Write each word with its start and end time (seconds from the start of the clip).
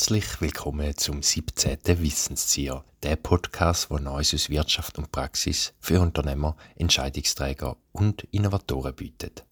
Herzlich 0.00 0.40
willkommen 0.40 0.96
zum 0.96 1.22
17. 1.22 1.76
Wissenstier, 1.84 2.82
der 3.02 3.16
Podcast, 3.16 3.90
wo 3.90 3.98
Neues 3.98 4.32
aus 4.32 4.48
Wirtschaft 4.48 4.96
und 4.96 5.12
Praxis 5.12 5.74
für 5.78 6.00
Unternehmer, 6.00 6.56
Entscheidungsträger 6.76 7.76
und 7.92 8.22
Innovatoren 8.30 8.94
bietet. 8.94 9.44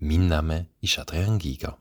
Mein 0.00 0.28
Name 0.28 0.66
ist 0.82 0.98
Adrian 0.98 1.38
Giger. 1.38 1.78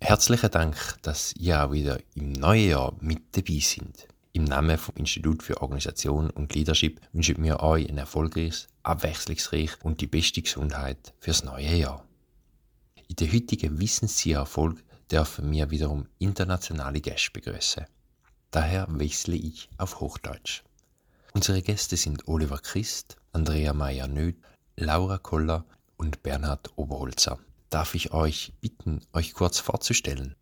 Herzlichen 0.00 0.50
Dank, 0.50 0.96
dass 1.02 1.34
ihr 1.36 1.62
auch 1.62 1.72
wieder 1.72 1.98
im 2.14 2.32
neuen 2.32 2.70
Jahr 2.70 2.94
mit 3.02 3.36
dabei 3.36 3.58
sind. 3.58 4.08
Im 4.32 4.44
Namen 4.44 4.78
vom 4.78 4.96
Institut 4.96 5.42
für 5.42 5.60
Organisation 5.60 6.30
und 6.30 6.54
Leadership 6.54 7.02
wünschen 7.12 7.44
wir 7.44 7.60
euch 7.60 7.86
ein 7.86 7.98
erfolgreiches, 7.98 8.68
abwechslungsreich 8.82 9.72
und 9.82 10.00
die 10.00 10.06
beste 10.06 10.40
Gesundheit 10.40 11.12
fürs 11.20 11.44
neue 11.44 11.74
Jahr. 11.74 12.02
In 13.08 13.16
der 13.16 13.30
heutigen 13.30 13.76
Dürfen 15.10 15.50
wir 15.50 15.70
wiederum 15.70 16.06
internationale 16.18 17.00
Gäste 17.00 17.32
begrüßen. 17.32 17.86
Daher 18.50 18.86
wechsle 18.88 19.34
ich 19.34 19.68
auf 19.76 20.00
Hochdeutsch. 20.00 20.62
Unsere 21.34 21.62
Gäste 21.62 21.96
sind 21.96 22.28
Oliver 22.28 22.58
Christ, 22.58 23.16
Andrea 23.32 23.72
Meyer-Nöth, 23.72 24.36
Laura 24.76 25.18
Koller 25.18 25.64
und 25.96 26.22
Bernhard 26.22 26.70
Oberholzer. 26.76 27.38
Darf 27.70 27.94
ich 27.94 28.12
euch 28.12 28.52
bitten, 28.60 29.04
euch 29.12 29.34
kurz 29.34 29.58
vorzustellen? 29.58 30.36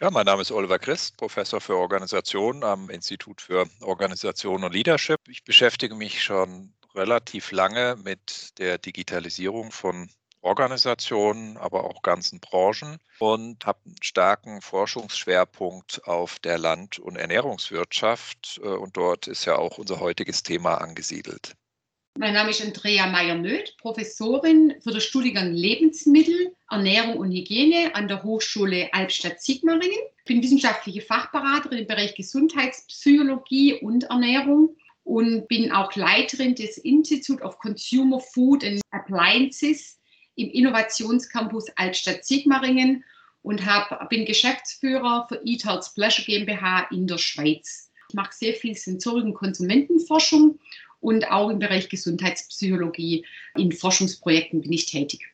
Ja, 0.00 0.10
mein 0.10 0.24
Name 0.24 0.42
ist 0.42 0.52
Oliver 0.52 0.78
Christ, 0.78 1.18
Professor 1.18 1.60
für 1.60 1.76
Organisation 1.76 2.64
am 2.64 2.88
Institut 2.88 3.42
für 3.42 3.66
Organisation 3.80 4.64
und 4.64 4.72
Leadership. 4.72 5.20
Ich 5.28 5.44
beschäftige 5.44 5.94
mich 5.94 6.22
schon 6.22 6.72
relativ 6.94 7.52
lange 7.52 7.96
mit 7.96 8.58
der 8.58 8.78
Digitalisierung 8.78 9.70
von 9.70 10.10
Organisationen, 10.42 11.56
aber 11.56 11.84
auch 11.84 12.02
ganzen 12.02 12.40
Branchen 12.40 12.98
und 13.18 13.66
habe 13.66 13.80
einen 13.86 13.96
starken 14.02 14.62
Forschungsschwerpunkt 14.62 16.06
auf 16.06 16.38
der 16.38 16.58
Land- 16.58 16.98
und 16.98 17.16
Ernährungswirtschaft. 17.16 18.60
Äh, 18.62 18.68
und 18.68 18.96
dort 18.96 19.26
ist 19.26 19.44
ja 19.44 19.56
auch 19.56 19.78
unser 19.78 20.00
heutiges 20.00 20.42
Thema 20.42 20.76
angesiedelt. 20.76 21.54
Mein 22.18 22.34
Name 22.34 22.50
ist 22.50 22.60
Andrea 22.60 23.06
Meyer-Nöth, 23.06 23.76
Professorin 23.78 24.74
für 24.80 24.90
den 24.90 25.00
Studiengang 25.00 25.52
Lebensmittel, 25.52 26.54
Ernährung 26.68 27.18
und 27.18 27.30
Hygiene 27.30 27.94
an 27.94 28.08
der 28.08 28.22
Hochschule 28.24 28.92
Albstadt-Sigmaringen. 28.92 29.98
Ich 30.18 30.24
bin 30.24 30.42
wissenschaftliche 30.42 31.02
Fachberaterin 31.02 31.78
im 31.78 31.86
Bereich 31.86 32.16
Gesundheitspsychologie 32.16 33.74
und 33.74 34.04
Ernährung 34.04 34.76
und 35.04 35.46
bin 35.46 35.70
auch 35.70 35.94
Leiterin 35.94 36.56
des 36.56 36.78
Institute 36.78 37.42
of 37.42 37.58
Consumer 37.58 38.18
Food 38.20 38.64
and 38.64 38.80
Appliances 38.90 39.99
im 40.36 40.50
Innovationscampus 40.50 41.66
Altstadt-Sigmaringen 41.76 43.04
und 43.42 43.64
hab, 43.64 44.08
bin 44.10 44.24
Geschäftsführer 44.24 45.26
für 45.28 45.40
Eat 45.44 45.64
Pleasure 45.94 46.24
GmbH 46.24 46.88
in 46.90 47.06
der 47.06 47.18
Schweiz. 47.18 47.90
Ich 48.08 48.14
mache 48.14 48.34
sehr 48.34 48.54
viel 48.54 48.76
Sensorik- 48.76 49.24
und 49.24 49.34
Konsumentenforschung 49.34 50.58
und 51.00 51.30
auch 51.30 51.50
im 51.50 51.58
Bereich 51.58 51.88
Gesundheitspsychologie. 51.88 53.24
In 53.56 53.72
Forschungsprojekten 53.72 54.60
bin 54.60 54.72
ich 54.72 54.86
tätig. 54.86 55.30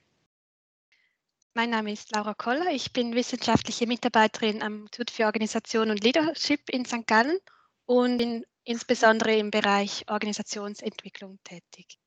Mein 1.54 1.70
Name 1.70 1.92
ist 1.92 2.14
Laura 2.14 2.34
Koller. 2.34 2.70
Ich 2.70 2.92
bin 2.92 3.14
wissenschaftliche 3.14 3.86
Mitarbeiterin 3.86 4.62
am 4.62 4.82
Institut 4.82 5.10
für 5.10 5.24
Organisation 5.24 5.90
und 5.90 6.04
Leadership 6.04 6.68
in 6.68 6.84
St. 6.84 7.06
Gallen 7.06 7.38
und 7.86 8.18
bin 8.18 8.44
insbesondere 8.64 9.36
im 9.36 9.50
Bereich 9.50 10.04
Organisationsentwicklung 10.08 11.38
tätig. 11.44 11.98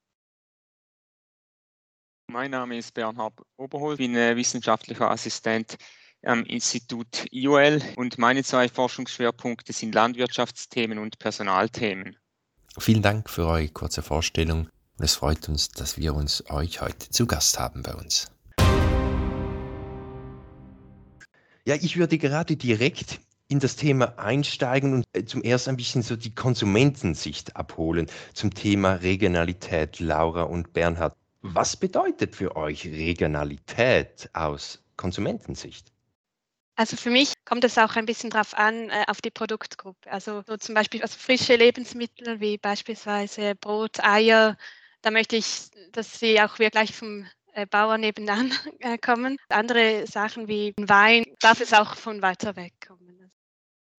Mein 2.32 2.52
Name 2.52 2.78
ist 2.78 2.94
Bernhard 2.94 3.34
Oberholz, 3.58 3.98
bin 3.98 4.16
äh, 4.16 4.36
wissenschaftlicher 4.36 5.10
Assistent 5.10 5.78
am 6.22 6.44
Institut 6.44 7.26
IOL 7.32 7.82
und 7.96 8.20
meine 8.20 8.44
zwei 8.44 8.70
Forschungsschwerpunkte 8.70 9.74
sind 9.74 9.96
Landwirtschaftsthemen 9.96 11.00
und 11.00 11.18
Personalthemen. 11.18 12.18
Vielen 12.78 13.02
Dank 13.02 13.32
für 13.32 13.48
eure 13.48 13.68
kurze 13.70 14.04
Vorstellung 14.04 14.70
und 15.00 15.06
es 15.06 15.16
freut 15.16 15.50
uns, 15.50 15.70
dass 15.70 15.98
wir 15.98 16.14
uns 16.14 16.48
euch 16.52 16.82
heute 16.82 17.10
zu 17.10 17.26
Gast 17.26 17.58
haben 17.58 17.82
bei 17.82 17.96
uns. 17.96 18.32
Ja, 21.66 21.74
ich 21.82 21.98
würde 21.98 22.20
gerade 22.20 22.58
direkt 22.58 23.22
in 23.48 23.60
das 23.60 23.76
Thema 23.76 24.20
einsteigen 24.20 24.94
und 24.94 25.06
äh, 25.14 25.26
zum 25.26 25.42
ersten 25.42 25.72
ein 25.72 25.78
bisschen 25.78 26.04
so 26.04 26.16
die 26.16 26.36
Konsumentensicht 26.36 27.56
abholen 27.56 28.06
zum 28.36 28.54
Thema 28.54 28.94
Regionalität, 28.94 30.00
Laura 30.00 30.44
und 30.44 30.74
Bernhard. 30.74 31.16
Was 31.42 31.78
bedeutet 31.78 32.36
für 32.36 32.56
euch 32.56 32.86
Regionalität 32.86 34.30
aus 34.34 34.84
Konsumentensicht? 34.98 35.94
Also 36.76 36.98
für 36.98 37.10
mich 37.10 37.34
kommt 37.46 37.64
es 37.64 37.78
auch 37.78 37.96
ein 37.96 38.06
bisschen 38.06 38.30
darauf 38.30 38.54
an, 38.54 38.90
äh, 38.90 39.06
auf 39.08 39.22
die 39.22 39.32
Produktgruppe. 39.32 40.12
Also 40.12 40.44
so 40.46 40.58
zum 40.58 40.76
Beispiel 40.76 41.02
also 41.02 41.18
frische 41.18 41.56
Lebensmittel 41.56 42.40
wie 42.40 42.58
beispielsweise 42.58 43.56
Brot, 43.56 44.02
Eier, 44.02 44.58
da 45.02 45.12
möchte 45.12 45.38
ich, 45.38 45.70
dass 45.92 46.20
sie 46.20 46.42
auch 46.42 46.60
wirklich 46.60 46.96
vom 46.96 47.26
äh, 47.54 47.66
Bauern 47.66 48.02
nebenan 48.02 48.52
äh, 48.80 48.98
kommen. 48.98 49.38
Andere 49.50 50.08
Sachen 50.08 50.48
wie 50.48 50.74
Wein 50.78 51.26
darf 51.40 51.62
es 51.62 51.74
auch 51.74 51.96
von 51.96 52.22
weiter 52.22 52.56
weg 52.56 52.74
kommen. 52.86 53.32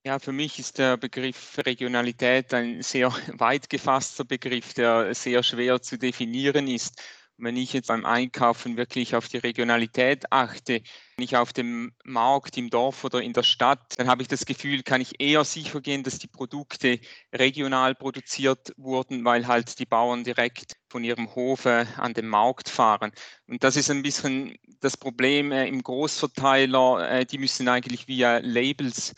Ja, 0.07 0.19
für 0.19 0.33
mich 0.33 0.59
ist 0.59 0.79
der 0.79 0.97
Begriff 0.97 1.59
Regionalität 1.59 2.55
ein 2.55 2.83
sehr 2.83 3.11
weit 3.39 3.69
gefasster 3.69 4.25
Begriff, 4.25 4.73
der 4.73 5.15
sehr 5.15 5.43
schwer 5.43 5.83
zu 5.83 5.99
definieren 5.99 6.67
ist 6.69 7.03
wenn 7.41 7.57
ich 7.57 7.73
jetzt 7.73 7.89
beim 7.89 8.05
Einkaufen 8.05 8.77
wirklich 8.77 9.15
auf 9.15 9.29
die 9.29 9.39
Regionalität 9.39 10.31
achte, 10.31 10.83
ich 11.19 11.37
auf 11.37 11.53
dem 11.53 11.93
Markt 12.05 12.57
im 12.57 12.71
Dorf 12.71 13.05
oder 13.05 13.23
in 13.23 13.33
der 13.33 13.43
Stadt, 13.43 13.99
dann 13.99 14.09
habe 14.09 14.23
ich 14.23 14.29
das 14.29 14.47
Gefühl, 14.47 14.83
kann 14.83 15.01
ich 15.01 15.21
eher 15.21 15.45
sicher 15.45 15.81
gehen, 15.81 16.03
dass 16.03 16.19
die 16.19 16.27
Produkte 16.27 16.99
regional 17.35 17.95
produziert 17.95 18.73
wurden, 18.77 19.25
weil 19.25 19.47
halt 19.47 19.79
die 19.79 19.87
Bauern 19.87 20.25
direkt 20.25 20.77
von 20.89 21.05
ihrem 21.05 21.35
Hofe 21.35 21.87
an 21.97 22.15
den 22.15 22.27
Markt 22.27 22.69
fahren. 22.69 23.13
Und 23.47 23.63
das 23.63 23.77
ist 23.77 23.91
ein 23.91 24.03
bisschen 24.03 24.57
das 24.81 24.97
Problem 24.97 25.53
äh, 25.53 25.67
im 25.67 25.83
Großverteiler. 25.83 27.11
Äh, 27.11 27.27
die 27.27 27.39
müssen 27.39 27.69
eigentlich 27.69 28.09
via 28.09 28.39
Labels 28.39 29.15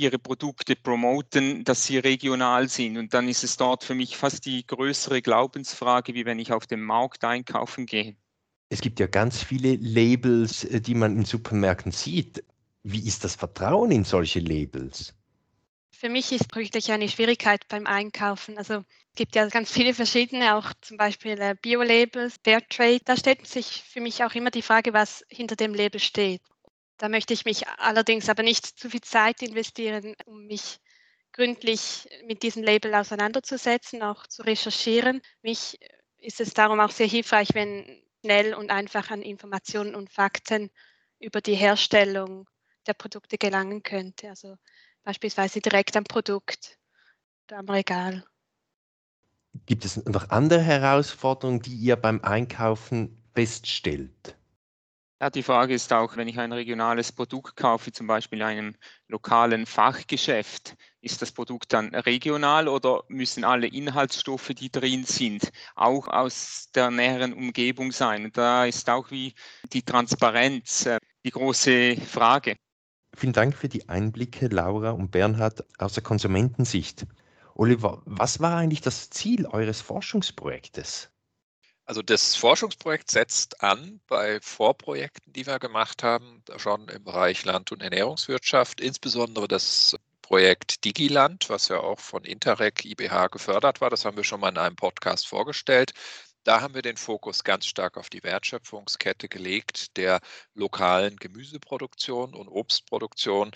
ihre 0.00 0.18
Produkte 0.18 0.74
promoten, 0.76 1.64
dass 1.64 1.84
sie 1.84 1.98
regional 1.98 2.68
sind. 2.68 2.96
Und 2.96 3.14
dann 3.14 3.28
ist 3.28 3.44
es 3.44 3.56
dort 3.56 3.84
für 3.84 3.94
mich 3.94 4.16
fast 4.16 4.46
die 4.46 4.66
größere 4.66 5.22
Glaubensfrage, 5.22 6.14
wie 6.14 6.24
wenn 6.24 6.38
ich 6.38 6.52
auf 6.52 6.66
dem 6.66 6.82
Markt 6.82 7.24
einkaufen 7.24 7.86
gehe. 7.86 8.16
Es 8.70 8.80
gibt 8.80 9.00
ja 9.00 9.06
ganz 9.06 9.42
viele 9.42 9.76
Labels, 9.76 10.64
äh, 10.64 10.80
die 10.80 10.94
man 10.94 11.16
in 11.16 11.24
Supermärkten 11.24 11.92
sieht. 11.92 12.44
Wie 12.82 13.06
ist 13.06 13.24
das 13.24 13.34
Vertrauen 13.34 13.90
in 13.90 14.04
solche 14.04 14.40
Labels? 14.40 15.14
Für 15.90 16.08
mich 16.08 16.32
ist 16.32 16.54
wirklich 16.54 16.90
eine 16.90 17.08
Schwierigkeit 17.08 17.68
beim 17.68 17.86
Einkaufen. 17.86 18.56
Also 18.56 18.76
es 18.76 19.16
gibt 19.16 19.34
ja 19.34 19.46
ganz 19.48 19.70
viele 19.70 19.92
verschiedene, 19.92 20.54
auch 20.56 20.72
zum 20.80 20.96
Beispiel 20.96 21.38
äh, 21.38 21.54
Bio-Labels, 21.60 22.36
Fairtrade. 22.42 23.00
Da 23.04 23.16
stellt 23.16 23.46
sich 23.46 23.82
für 23.82 24.00
mich 24.00 24.24
auch 24.24 24.34
immer 24.34 24.50
die 24.50 24.62
Frage, 24.62 24.94
was 24.94 25.24
hinter 25.28 25.56
dem 25.56 25.74
Label 25.74 26.00
steht. 26.00 26.40
Da 27.00 27.08
möchte 27.08 27.32
ich 27.32 27.46
mich 27.46 27.66
allerdings 27.78 28.28
aber 28.28 28.42
nicht 28.42 28.66
zu 28.66 28.90
viel 28.90 29.00
Zeit 29.00 29.40
investieren, 29.40 30.14
um 30.26 30.46
mich 30.46 30.80
gründlich 31.32 32.06
mit 32.26 32.42
diesem 32.42 32.62
Label 32.62 32.94
auseinanderzusetzen, 32.94 34.02
auch 34.02 34.26
zu 34.26 34.42
recherchieren. 34.42 35.22
Mich 35.40 35.80
ist 36.18 36.42
es 36.42 36.52
darum 36.52 36.78
auch 36.78 36.90
sehr 36.90 37.06
hilfreich, 37.06 37.54
wenn 37.54 38.02
schnell 38.20 38.52
und 38.52 38.70
einfach 38.70 39.10
an 39.10 39.22
Informationen 39.22 39.94
und 39.94 40.10
Fakten 40.12 40.70
über 41.18 41.40
die 41.40 41.54
Herstellung 41.54 42.46
der 42.86 42.92
Produkte 42.92 43.38
gelangen 43.38 43.82
könnte. 43.82 44.28
Also 44.28 44.56
beispielsweise 45.02 45.62
direkt 45.62 45.96
am 45.96 46.04
Produkt 46.04 46.78
oder 47.48 47.60
am 47.60 47.70
Regal. 47.70 48.26
Gibt 49.64 49.86
es 49.86 50.04
noch 50.04 50.28
andere 50.28 50.60
Herausforderungen, 50.60 51.62
die 51.62 51.74
ihr 51.76 51.96
beim 51.96 52.20
Einkaufen 52.22 53.24
feststellt? 53.32 54.36
Ja, 55.22 55.28
die 55.28 55.42
Frage 55.42 55.74
ist 55.74 55.92
auch, 55.92 56.16
wenn 56.16 56.28
ich 56.28 56.38
ein 56.38 56.50
regionales 56.50 57.12
Produkt 57.12 57.54
kaufe, 57.54 57.92
zum 57.92 58.06
Beispiel 58.06 58.38
in 58.38 58.44
einem 58.44 58.76
lokalen 59.06 59.66
Fachgeschäft, 59.66 60.76
ist 61.02 61.20
das 61.20 61.30
Produkt 61.30 61.74
dann 61.74 61.94
regional 61.94 62.68
oder 62.68 63.04
müssen 63.08 63.44
alle 63.44 63.66
Inhaltsstoffe, 63.66 64.48
die 64.48 64.72
drin 64.72 65.04
sind, 65.04 65.50
auch 65.74 66.08
aus 66.08 66.70
der 66.74 66.90
näheren 66.90 67.34
Umgebung 67.34 67.92
sein? 67.92 68.24
Und 68.24 68.38
da 68.38 68.64
ist 68.64 68.88
auch 68.88 69.10
wie 69.10 69.34
die 69.74 69.82
Transparenz 69.82 70.86
äh, 70.86 70.98
die 71.22 71.30
große 71.32 71.96
Frage. 71.96 72.56
Vielen 73.14 73.34
Dank 73.34 73.54
für 73.54 73.68
die 73.68 73.90
Einblicke, 73.90 74.46
Laura 74.48 74.92
und 74.92 75.10
Bernhard, 75.10 75.66
aus 75.78 75.92
der 75.92 76.02
Konsumentensicht. 76.02 77.06
Oliver, 77.54 78.00
was 78.06 78.40
war 78.40 78.56
eigentlich 78.56 78.80
das 78.80 79.10
Ziel 79.10 79.44
eures 79.44 79.82
Forschungsprojektes? 79.82 81.10
Also 81.90 82.02
das 82.02 82.36
Forschungsprojekt 82.36 83.10
setzt 83.10 83.64
an 83.64 84.00
bei 84.06 84.40
Vorprojekten, 84.40 85.32
die 85.32 85.44
wir 85.44 85.58
gemacht 85.58 86.04
haben, 86.04 86.44
schon 86.56 86.88
im 86.88 87.02
Bereich 87.02 87.44
Land- 87.44 87.72
und 87.72 87.82
Ernährungswirtschaft, 87.82 88.80
insbesondere 88.80 89.48
das 89.48 89.96
Projekt 90.22 90.84
Digiland, 90.84 91.48
was 91.48 91.66
ja 91.66 91.80
auch 91.80 91.98
von 91.98 92.22
Interreg 92.22 92.84
IBH 92.84 93.26
gefördert 93.26 93.80
war. 93.80 93.90
Das 93.90 94.04
haben 94.04 94.16
wir 94.16 94.22
schon 94.22 94.38
mal 94.38 94.50
in 94.50 94.58
einem 94.58 94.76
Podcast 94.76 95.26
vorgestellt. 95.26 95.90
Da 96.44 96.60
haben 96.60 96.74
wir 96.74 96.82
den 96.82 96.96
Fokus 96.96 97.42
ganz 97.42 97.66
stark 97.66 97.96
auf 97.96 98.08
die 98.08 98.22
Wertschöpfungskette 98.22 99.28
gelegt 99.28 99.96
der 99.96 100.20
lokalen 100.54 101.16
Gemüseproduktion 101.16 102.36
und 102.36 102.46
Obstproduktion 102.46 103.50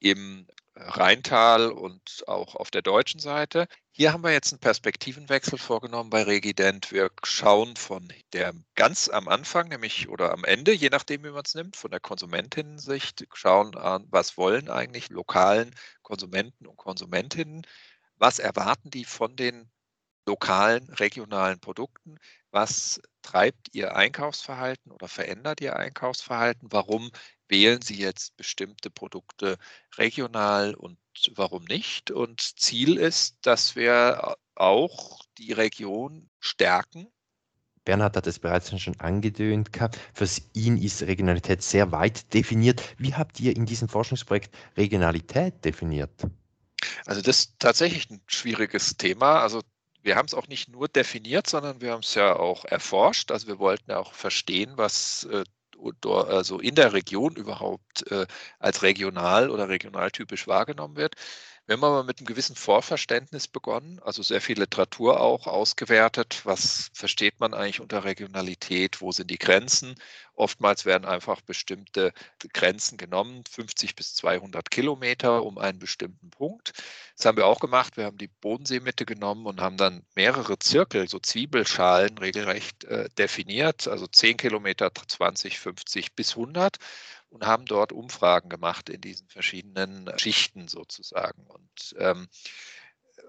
im 0.00 0.46
Rheintal 0.82 1.70
und 1.72 2.24
auch 2.26 2.54
auf 2.54 2.70
der 2.70 2.82
deutschen 2.82 3.20
Seite. 3.20 3.66
Hier 3.90 4.12
haben 4.12 4.24
wir 4.24 4.32
jetzt 4.32 4.52
einen 4.52 4.60
Perspektivenwechsel 4.60 5.58
vorgenommen 5.58 6.10
bei 6.10 6.22
Regident. 6.22 6.90
Wir 6.90 7.10
schauen 7.22 7.76
von 7.76 8.08
der 8.32 8.54
ganz 8.74 9.08
am 9.08 9.28
Anfang, 9.28 9.68
nämlich 9.68 10.08
oder 10.08 10.32
am 10.32 10.44
Ende, 10.44 10.72
je 10.72 10.88
nachdem, 10.88 11.24
wie 11.24 11.30
man 11.30 11.42
es 11.44 11.54
nimmt, 11.54 11.76
von 11.76 11.90
der 11.90 12.00
Konsumentinnensicht, 12.00 13.26
schauen 13.34 13.76
an, 13.76 14.06
was 14.10 14.36
wollen 14.38 14.70
eigentlich 14.70 15.10
lokalen 15.10 15.74
Konsumenten 16.02 16.66
und 16.66 16.76
Konsumentinnen, 16.76 17.66
was 18.16 18.38
erwarten 18.38 18.90
die 18.90 19.04
von 19.04 19.36
den 19.36 19.70
lokalen, 20.26 20.88
regionalen 20.94 21.60
Produkten, 21.60 22.16
was 22.50 23.00
treibt 23.22 23.68
Ihr 23.74 23.96
Einkaufsverhalten 23.96 24.92
oder 24.92 25.08
verändert 25.08 25.60
Ihr 25.60 25.76
Einkaufsverhalten? 25.76 26.68
Warum 26.72 27.10
wählen 27.50 27.82
Sie 27.82 27.96
jetzt 27.96 28.36
bestimmte 28.36 28.90
Produkte 28.90 29.58
regional 29.98 30.74
und 30.74 30.98
warum 31.34 31.64
nicht? 31.64 32.10
Und 32.10 32.40
Ziel 32.40 32.96
ist, 32.96 33.38
dass 33.42 33.76
wir 33.76 34.36
auch 34.54 35.20
die 35.38 35.52
Region 35.52 36.28
stärken. 36.38 37.08
Bernhard 37.84 38.16
hat 38.16 38.26
es 38.26 38.38
bereits 38.38 38.78
schon 38.80 39.00
angedöhnt 39.00 39.72
gehabt. 39.72 39.98
Für 40.14 40.28
ihn 40.52 40.76
ist 40.76 41.02
Regionalität 41.02 41.62
sehr 41.62 41.92
weit 41.92 42.32
definiert. 42.34 42.82
Wie 42.98 43.14
habt 43.14 43.40
ihr 43.40 43.56
in 43.56 43.66
diesem 43.66 43.88
Forschungsprojekt 43.88 44.54
Regionalität 44.76 45.64
definiert? 45.64 46.10
Also 47.06 47.22
das 47.22 47.38
ist 47.38 47.58
tatsächlich 47.58 48.10
ein 48.10 48.20
schwieriges 48.26 48.96
Thema. 48.96 49.40
Also 49.40 49.62
wir 50.02 50.16
haben 50.16 50.26
es 50.26 50.34
auch 50.34 50.48
nicht 50.48 50.68
nur 50.68 50.88
definiert, 50.88 51.46
sondern 51.46 51.80
wir 51.80 51.92
haben 51.92 52.00
es 52.00 52.14
ja 52.14 52.36
auch 52.36 52.64
erforscht. 52.64 53.30
Also 53.30 53.48
wir 53.48 53.58
wollten 53.58 53.90
ja 53.90 53.98
auch 53.98 54.12
verstehen, 54.12 54.72
was 54.76 55.24
äh, 55.24 55.44
also 56.06 56.58
in 56.58 56.74
der 56.74 56.92
Region 56.92 57.34
überhaupt 57.36 58.10
äh, 58.10 58.26
als 58.58 58.82
regional 58.82 59.50
oder 59.50 59.68
regionaltypisch 59.68 60.46
wahrgenommen 60.46 60.96
wird. 60.96 61.16
Wir 61.66 61.76
haben 61.76 61.84
aber 61.84 62.02
mit 62.02 62.18
einem 62.18 62.26
gewissen 62.26 62.56
Vorverständnis 62.56 63.46
begonnen, 63.46 64.00
also 64.00 64.22
sehr 64.22 64.40
viel 64.40 64.58
Literatur 64.58 65.20
auch 65.20 65.46
ausgewertet. 65.46 66.40
Was 66.44 66.90
versteht 66.94 67.38
man 67.38 67.54
eigentlich 67.54 67.80
unter 67.80 68.02
Regionalität? 68.02 69.00
Wo 69.00 69.12
sind 69.12 69.30
die 69.30 69.38
Grenzen? 69.38 69.94
Oftmals 70.40 70.86
werden 70.86 71.04
einfach 71.04 71.42
bestimmte 71.42 72.12
Grenzen 72.54 72.96
genommen, 72.96 73.44
50 73.50 73.94
bis 73.94 74.14
200 74.14 74.70
Kilometer 74.70 75.44
um 75.44 75.58
einen 75.58 75.78
bestimmten 75.78 76.30
Punkt. 76.30 76.72
Das 77.14 77.26
haben 77.26 77.36
wir 77.36 77.46
auch 77.46 77.60
gemacht. 77.60 77.98
Wir 77.98 78.06
haben 78.06 78.16
die 78.16 78.28
Bodenseemitte 78.28 79.04
genommen 79.04 79.44
und 79.44 79.60
haben 79.60 79.76
dann 79.76 80.02
mehrere 80.14 80.58
Zirkel, 80.58 81.08
so 81.08 81.18
Zwiebelschalen 81.18 82.16
regelrecht 82.16 82.84
äh, 82.84 83.10
definiert, 83.18 83.86
also 83.86 84.06
10 84.06 84.38
Kilometer, 84.38 84.90
20, 84.94 85.58
50 85.58 86.14
bis 86.16 86.30
100 86.30 86.78
und 87.28 87.44
haben 87.44 87.66
dort 87.66 87.92
Umfragen 87.92 88.48
gemacht 88.48 88.88
in 88.88 89.02
diesen 89.02 89.28
verschiedenen 89.28 90.10
Schichten 90.18 90.68
sozusagen. 90.68 91.46
Und 91.46 91.96
ähm, 91.98 92.28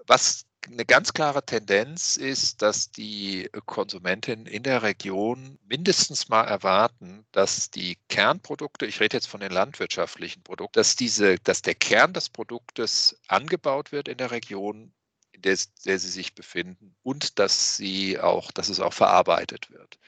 was 0.06 0.46
eine 0.66 0.84
ganz 0.84 1.12
klare 1.12 1.44
Tendenz 1.44 2.16
ist, 2.16 2.62
dass 2.62 2.90
die 2.90 3.48
Konsumentinnen 3.66 4.46
in 4.46 4.62
der 4.62 4.82
Region 4.82 5.58
mindestens 5.66 6.28
mal 6.28 6.44
erwarten, 6.44 7.26
dass 7.32 7.70
die 7.70 7.98
Kernprodukte, 8.08 8.86
ich 8.86 9.00
rede 9.00 9.16
jetzt 9.16 9.26
von 9.28 9.40
den 9.40 9.52
landwirtschaftlichen 9.52 10.42
Produkten, 10.42 10.78
dass 10.78 10.96
diese, 10.96 11.36
dass 11.36 11.62
der 11.62 11.74
Kern 11.74 12.12
des 12.12 12.28
Produktes 12.28 13.20
angebaut 13.28 13.92
wird 13.92 14.08
in 14.08 14.18
der 14.18 14.30
Region, 14.30 14.92
in 15.32 15.42
der, 15.42 15.58
der 15.84 15.98
sie 15.98 16.10
sich 16.10 16.34
befinden 16.34 16.94
und 17.02 17.38
dass 17.38 17.76
sie 17.76 18.20
auch, 18.20 18.52
dass 18.52 18.68
es 18.68 18.80
auch 18.80 18.92
verarbeitet 18.92 19.70
wird. 19.70 19.98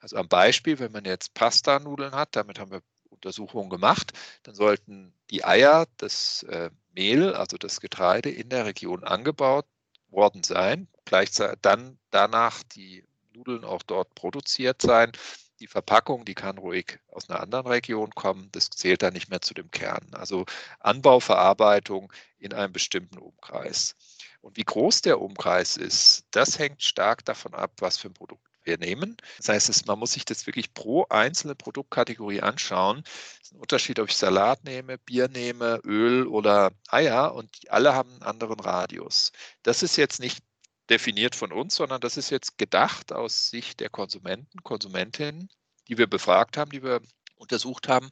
Also 0.00 0.16
am 0.16 0.28
Beispiel, 0.28 0.78
wenn 0.78 0.92
man 0.92 1.04
jetzt 1.04 1.34
Pasta-Nudeln 1.34 2.12
hat, 2.12 2.36
damit 2.36 2.58
haben 2.58 2.72
wir 2.72 2.82
Untersuchungen 3.08 3.70
gemacht, 3.70 4.12
dann 4.42 4.54
sollten 4.54 5.14
die 5.30 5.44
Eier, 5.44 5.86
das 5.96 6.42
äh, 6.44 6.70
Mehl, 6.92 7.34
also 7.34 7.56
das 7.56 7.80
Getreide 7.80 8.28
in 8.30 8.48
der 8.48 8.66
Region 8.66 9.04
angebaut 9.04 9.66
worden 10.12 10.42
sein. 10.42 10.88
Gleichzeitig 11.04 11.58
dann 11.62 11.98
danach 12.10 12.62
die 12.62 13.04
Nudeln 13.34 13.64
auch 13.64 13.82
dort 13.82 14.14
produziert 14.14 14.82
sein. 14.82 15.12
Die 15.60 15.66
Verpackung, 15.66 16.24
die 16.24 16.34
kann 16.34 16.58
ruhig 16.58 16.98
aus 17.08 17.30
einer 17.30 17.40
anderen 17.40 17.66
Region 17.66 18.10
kommen. 18.10 18.48
Das 18.52 18.70
zählt 18.70 19.02
dann 19.02 19.14
nicht 19.14 19.30
mehr 19.30 19.40
zu 19.40 19.54
dem 19.54 19.70
Kern. 19.70 20.06
Also 20.12 20.44
Anbau, 20.80 21.20
Verarbeitung 21.20 22.12
in 22.38 22.52
einem 22.52 22.72
bestimmten 22.72 23.18
Umkreis. 23.18 23.94
Und 24.40 24.56
wie 24.56 24.64
groß 24.64 25.02
der 25.02 25.20
Umkreis 25.20 25.76
ist, 25.76 26.26
das 26.32 26.58
hängt 26.58 26.82
stark 26.82 27.24
davon 27.24 27.54
ab, 27.54 27.72
was 27.78 27.98
für 27.98 28.08
ein 28.08 28.14
Produkt 28.14 28.51
wir 28.64 28.78
nehmen. 28.78 29.16
Das 29.38 29.48
heißt, 29.48 29.86
man 29.86 29.98
muss 29.98 30.12
sich 30.12 30.24
das 30.24 30.46
wirklich 30.46 30.74
pro 30.74 31.06
einzelne 31.08 31.54
Produktkategorie 31.54 32.40
anschauen. 32.40 33.02
Es 33.06 33.48
ist 33.48 33.52
ein 33.54 33.60
Unterschied, 33.60 33.98
ob 33.98 34.08
ich 34.08 34.16
Salat 34.16 34.64
nehme, 34.64 34.98
Bier 34.98 35.28
nehme, 35.28 35.80
Öl 35.84 36.26
oder 36.26 36.72
Eier 36.88 37.34
und 37.34 37.50
alle 37.68 37.94
haben 37.94 38.12
einen 38.12 38.22
anderen 38.22 38.60
Radius. 38.60 39.32
Das 39.62 39.82
ist 39.82 39.96
jetzt 39.96 40.20
nicht 40.20 40.42
definiert 40.90 41.34
von 41.34 41.52
uns, 41.52 41.76
sondern 41.76 42.00
das 42.00 42.16
ist 42.16 42.30
jetzt 42.30 42.58
gedacht 42.58 43.12
aus 43.12 43.50
Sicht 43.50 43.80
der 43.80 43.88
Konsumenten, 43.88 44.62
Konsumentinnen, 44.62 45.48
die 45.88 45.98
wir 45.98 46.06
befragt 46.06 46.56
haben, 46.56 46.70
die 46.70 46.82
wir 46.82 47.00
untersucht 47.36 47.88
haben, 47.88 48.10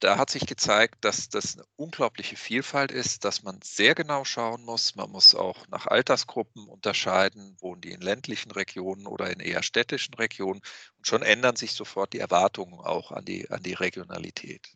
da 0.00 0.16
hat 0.16 0.30
sich 0.30 0.46
gezeigt, 0.46 1.04
dass 1.04 1.28
das 1.28 1.56
eine 1.56 1.66
unglaubliche 1.76 2.36
Vielfalt 2.36 2.90
ist, 2.90 3.24
dass 3.24 3.42
man 3.42 3.60
sehr 3.62 3.94
genau 3.94 4.24
schauen 4.24 4.64
muss. 4.64 4.96
Man 4.96 5.10
muss 5.10 5.34
auch 5.34 5.68
nach 5.68 5.86
Altersgruppen 5.86 6.66
unterscheiden, 6.66 7.56
wohnen 7.60 7.82
die 7.82 7.92
in 7.92 8.00
ländlichen 8.00 8.50
Regionen 8.50 9.06
oder 9.06 9.30
in 9.30 9.40
eher 9.40 9.62
städtischen 9.62 10.14
Regionen. 10.14 10.62
Und 10.96 11.06
schon 11.06 11.22
ändern 11.22 11.56
sich 11.56 11.72
sofort 11.72 12.14
die 12.14 12.18
Erwartungen 12.18 12.80
auch 12.80 13.12
an 13.12 13.26
die, 13.26 13.50
an 13.50 13.62
die 13.62 13.74
Regionalität. 13.74 14.74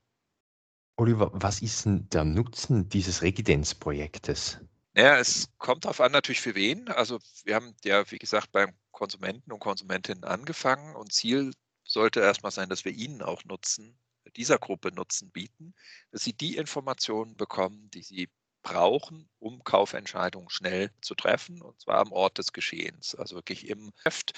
Oliver, 0.97 1.31
was 1.33 1.63
ist 1.63 1.87
denn 1.87 2.09
der 2.11 2.25
Nutzen 2.25 2.89
dieses 2.89 3.23
Residenzprojektes? 3.23 4.61
Naja, 4.93 5.19
es 5.19 5.49
kommt 5.59 5.87
darauf 5.87 6.01
an, 6.01 6.13
natürlich 6.13 6.41
für 6.41 6.55
wen. 6.55 6.89
Also 6.89 7.19
wir 7.45 7.57
haben 7.57 7.75
ja, 7.83 8.09
wie 8.13 8.19
gesagt, 8.19 8.53
beim 8.53 8.73
Konsumenten 8.93 9.51
und 9.51 9.59
Konsumentinnen 9.59 10.23
angefangen 10.23 10.95
und 10.95 11.13
Ziel 11.13 11.53
sollte 11.83 12.21
erstmal 12.21 12.53
sein, 12.53 12.69
dass 12.69 12.85
wir 12.85 12.93
ihnen 12.93 13.23
auch 13.23 13.45
Nutzen 13.45 13.99
dieser 14.37 14.59
Gruppe 14.59 14.93
Nutzen 14.93 15.31
bieten, 15.31 15.75
dass 16.11 16.25
sie 16.25 16.33
die 16.33 16.57
Informationen 16.57 17.37
bekommen, 17.37 17.91
die 17.91 18.03
sie 18.03 18.29
brauchen, 18.63 19.29
um 19.39 19.63
Kaufentscheidungen 19.63 20.51
schnell 20.51 20.91
zu 21.01 21.15
treffen, 21.15 21.63
und 21.63 21.81
zwar 21.81 21.99
am 21.99 22.13
Ort 22.13 22.39
des 22.39 22.53
Geschehens, 22.53 23.15
also 23.15 23.37
wirklich 23.37 23.69
im 23.69 23.93
Heft 24.05 24.33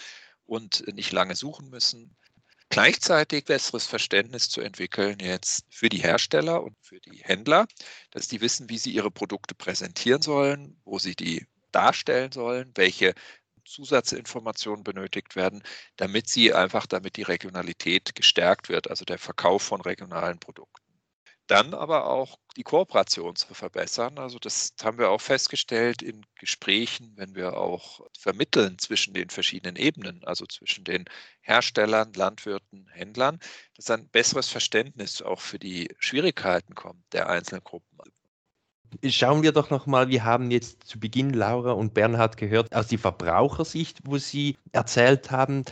und 0.44 0.86
nicht 0.94 1.12
lange 1.12 1.36
suchen 1.36 1.70
müssen. 1.70 2.16
Gleichzeitig 2.68 3.44
besseres 3.44 3.86
Verständnis 3.86 4.48
zu 4.48 4.60
entwickeln 4.60 5.18
jetzt 5.20 5.64
für 5.70 5.88
die 5.88 6.02
Hersteller 6.02 6.62
und 6.64 6.76
für 6.82 6.98
die 7.00 7.22
Händler, 7.22 7.68
dass 8.10 8.26
die 8.26 8.40
wissen, 8.40 8.68
wie 8.68 8.78
sie 8.78 8.90
ihre 8.90 9.12
Produkte 9.12 9.54
präsentieren 9.54 10.20
sollen, 10.20 10.80
wo 10.84 10.98
sie 10.98 11.14
die 11.14 11.46
darstellen 11.70 12.32
sollen, 12.32 12.72
welche 12.74 13.14
Zusatzinformationen 13.66 14.85
benötigt 14.85 15.37
werden, 15.37 15.62
damit 15.96 16.28
sie 16.28 16.52
einfach, 16.54 16.87
damit 16.87 17.16
die 17.16 17.23
Regionalität 17.23 18.14
gestärkt 18.14 18.68
wird, 18.68 18.88
also 18.90 19.04
der 19.04 19.18
Verkauf 19.18 19.62
von 19.62 19.80
regionalen 19.80 20.38
Produkten. 20.38 20.87
Dann 21.46 21.75
aber 21.75 22.06
auch 22.06 22.40
die 22.56 22.64
Kooperation 22.64 23.37
zu 23.37 23.54
verbessern. 23.54 24.18
Also 24.18 24.38
das 24.40 24.75
haben 24.82 24.99
wir 24.99 25.11
auch 25.11 25.20
festgestellt 25.20 26.02
in 26.02 26.26
Gesprächen, 26.35 27.12
wenn 27.16 27.37
wir 27.37 27.56
auch 27.56 28.00
vermitteln 28.18 28.78
zwischen 28.78 29.14
den 29.14 29.30
verschiedenen 29.30 29.76
Ebenen, 29.76 30.25
also 30.25 30.44
zwischen 30.46 30.82
den 30.82 31.04
Herstellern, 31.40 32.12
Landwirten, 32.14 32.88
Händlern, 32.88 33.38
dass 33.76 33.90
ein 33.90 34.08
besseres 34.08 34.49
Verständnis 34.49 35.23
auch 35.23 35.40
für 35.40 35.61
die 35.61 35.94
Schwierigkeiten 36.00 36.75
kommt 36.75 37.04
der 37.12 37.28
einzelnen 37.28 37.62
Gruppen 37.62 37.96
schauen 39.08 39.42
wir 39.42 39.52
doch 39.52 39.70
nochmal, 39.70 40.08
wir 40.08 40.24
haben 40.24 40.50
jetzt 40.50 40.84
zu 40.84 40.98
Beginn 40.98 41.32
Laura 41.32 41.72
und 41.72 41.94
Bernhard 41.94 42.36
gehört 42.36 42.74
aus 42.74 42.88
der 42.88 42.98
Verbrauchersicht, 42.98 43.98
wo 44.04 44.18
sie 44.18 44.56
erzählt 44.72 45.30
haben, 45.30 45.64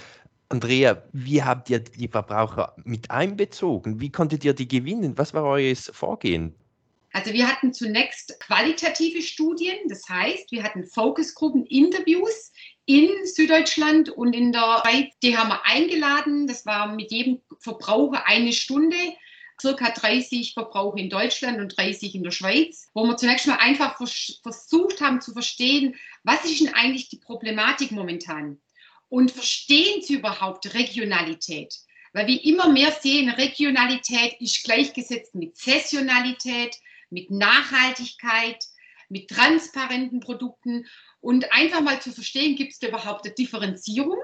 Andrea, 0.49 1.03
wie 1.13 1.43
habt 1.43 1.71
ihr 1.71 1.81
die 1.81 2.09
Verbraucher 2.09 2.75
mit 2.85 3.11
einbezogen? 3.11 4.01
Wie 4.01 4.11
konntet 4.11 4.45
ihr 4.45 4.53
die 4.53 4.69
gewinnen? 4.69 5.17
Was 5.17 5.35
war 5.35 5.45
euer 5.45 5.75
Vorgehen? 5.75 6.55
Also 7.13 7.33
wir 7.33 7.49
hatten 7.49 7.73
zunächst 7.73 8.39
qualitative 8.41 9.23
Studien, 9.23 9.77
das 9.89 10.03
heißt, 10.09 10.51
wir 10.51 10.65
hatten 10.65 10.85
Focusgruppen, 10.85 11.65
Interviews 11.67 12.53
in 12.87 13.09
Süddeutschland 13.25 14.11
und 14.11 14.35
in 14.35 14.53
der 14.53 14.83
Schweiz. 14.83 15.13
Die 15.23 15.37
haben 15.37 15.49
wir 15.49 15.65
eingeladen, 15.65 16.47
das 16.47 16.67
war 16.67 16.93
mit 16.93 17.13
jedem 17.13 17.41
Verbraucher 17.61 18.27
eine 18.27 18.53
Stunde 18.53 18.97
circa 19.65 19.91
30 19.91 20.53
Verbraucher 20.53 20.99
in 20.99 21.09
Deutschland 21.09 21.59
und 21.59 21.75
30 21.79 22.15
in 22.15 22.23
der 22.23 22.33
Schweiz, 22.33 22.91
wo 22.93 23.05
wir 23.07 23.17
zunächst 23.17 23.47
mal 23.47 23.57
einfach 23.57 23.97
vers 23.97 24.41
versucht 24.43 25.01
haben 25.01 25.23
zu 25.23 25.33
verstehen, 25.33 25.97
was 26.23 26.45
ist 26.45 26.61
denn 26.61 26.75
eigentlich 26.75 27.09
die 27.09 27.17
Problematik 27.17 27.91
momentan? 27.91 28.61
Und 29.09 29.31
verstehen 29.31 30.03
Sie 30.03 30.15
überhaupt 30.15 30.75
Regionalität? 30.75 31.75
Weil 32.13 32.27
wir 32.27 32.45
immer 32.45 32.69
mehr 32.69 32.93
sehen, 32.93 33.31
Regionalität 33.31 34.39
ist 34.39 34.65
gleichgesetzt 34.65 35.35
mit 35.35 35.57
Saisonalität, 35.57 36.77
mit 37.09 37.31
Nachhaltigkeit, 37.31 38.63
mit 39.09 39.31
transparenten 39.31 40.21
Produkten 40.21 40.87
und 41.21 41.51
einfach 41.53 41.81
mal 41.81 42.03
zu 42.03 42.13
verstehen, 42.13 42.57
gibt 42.57 42.73
es 42.73 42.79
da 42.81 42.89
überhaupt 42.89 43.25
eine 43.25 43.35
Differenzierung? 43.35 44.19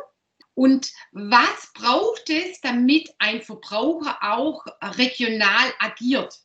Und 0.61 0.93
was 1.13 1.73
braucht 1.73 2.29
es, 2.29 2.61
damit 2.61 3.09
ein 3.19 3.41
Verbraucher 3.41 4.19
auch 4.21 4.67
regional 4.99 5.73
agiert? 5.79 6.39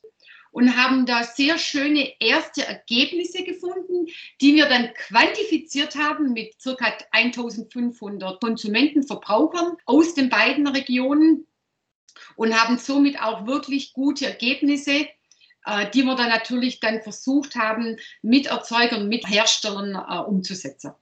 und 0.52 0.74
haben 0.74 1.04
da 1.04 1.22
sehr 1.22 1.58
schöne 1.58 2.14
erste 2.18 2.66
Ergebnisse 2.66 3.44
gefunden, 3.44 4.06
die 4.40 4.54
wir 4.54 4.64
dann 4.64 4.90
quantifiziert 4.94 5.96
haben 5.96 6.32
mit 6.32 6.54
ca. 6.64 6.96
1500 7.10 8.40
Konsumenten, 8.40 9.02
Verbrauchern 9.02 9.76
aus 9.84 10.14
den 10.14 10.30
beiden 10.30 10.66
Regionen 10.66 11.46
und 12.36 12.58
haben 12.58 12.78
somit 12.78 13.20
auch 13.20 13.46
wirklich 13.46 13.92
gute 13.92 14.24
Ergebnisse, 14.24 15.08
äh, 15.66 15.90
die 15.92 16.04
wir 16.04 16.14
dann 16.14 16.30
natürlich 16.30 16.80
dann 16.80 17.02
versucht 17.02 17.54
haben, 17.54 17.98
mit 18.22 18.46
Erzeugern, 18.46 19.08
mit 19.10 19.28
Herstellern 19.28 19.94
äh, 19.94 20.26
umzusetzen. 20.26 20.92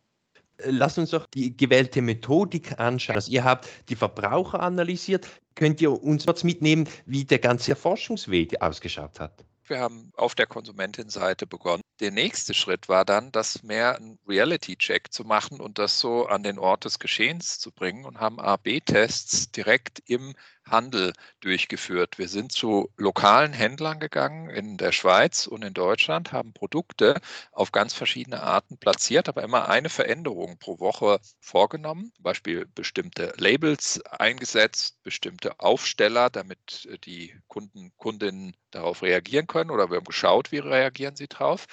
Lass 0.59 0.99
uns 0.99 1.11
doch 1.11 1.27
die 1.27 1.57
gewählte 1.57 2.01
Methodik 2.01 2.79
anschauen. 2.79 3.17
Also 3.17 3.31
ihr 3.31 3.45
habt 3.45 3.69
die 3.89 3.97
Verbraucher 3.97 4.61
analysiert. 4.61 5.27
Könnt 5.55 5.81
ihr 5.81 6.03
uns 6.03 6.27
kurz 6.27 6.45
mitnehmen, 6.45 6.89
wie 7.07 7.25
der 7.25 7.39
ganze 7.39 7.77
Forschungsweg 7.77 8.61
ausgeschaut 8.61 9.21
hat? 9.21 9.45
Wir 9.67 9.81
haben 9.81 10.13
auf 10.17 10.35
der 10.35 10.47
Konsumentenseite 10.47 11.47
begonnen. 11.47 11.83
Der 12.01 12.11
nächste 12.11 12.53
Schritt 12.53 12.89
war 12.89 13.05
dann, 13.05 13.33
das 13.33 13.63
mehr 13.63 13.97
einen 13.97 14.19
Reality-Check 14.29 15.13
zu 15.13 15.25
machen 15.25 15.61
und 15.61 15.79
das 15.79 16.01
so 16.01 16.27
an 16.27 16.43
den 16.43 16.59
Ort 16.59 16.85
des 16.85 16.99
Geschehens 16.99 17.59
zu 17.59 17.73
bringen 17.73 18.05
und 18.05 18.21
haben 18.21 18.41
A-B-Tests 18.41 19.53
direkt 19.53 20.03
im 20.07 20.35
Handel 20.67 21.13
durchgeführt. 21.41 22.19
Wir 22.19 22.29
sind 22.29 22.53
zu 22.53 22.91
lokalen 22.97 23.53
Händlern 23.53 24.01
gegangen 24.01 24.51
in 24.51 24.77
der 24.77 24.93
Schweiz 24.93 25.47
und 25.47 25.63
in 25.63 25.75
Deutschland, 25.75 26.33
haben 26.33 26.53
Produkte 26.53 27.21
auf 27.53 27.73
ganz 27.73 27.95
verschiedene 27.95 28.43
Arten 28.43 28.79
platziert, 28.79 29.29
aber 29.29 29.43
immer 29.43 29.69
eine 29.69 29.89
Veränderung 29.91 30.59
pro 30.59 30.79
Woche 30.81 31.21
vorgenommen. 31.41 32.13
Zum 32.17 32.23
Beispiel 32.23 32.67
bestimmte 32.75 33.33
Labels 33.37 34.01
eingesetzt, 34.07 35.03
bestimmte 35.03 35.61
Aufsteller, 35.61 36.31
damit 36.31 36.89
die 37.05 37.35
Kunden, 37.49 37.93
Kundinnen 37.97 38.57
darauf 38.71 39.03
reagieren 39.03 39.47
können 39.47 39.71
oder 39.71 39.91
wir 39.91 39.99
haben 39.99 40.05
geschaut, 40.05 40.53
wie 40.53 40.59
reagieren 40.59 41.17
sie 41.17 41.29
darauf 41.29 41.67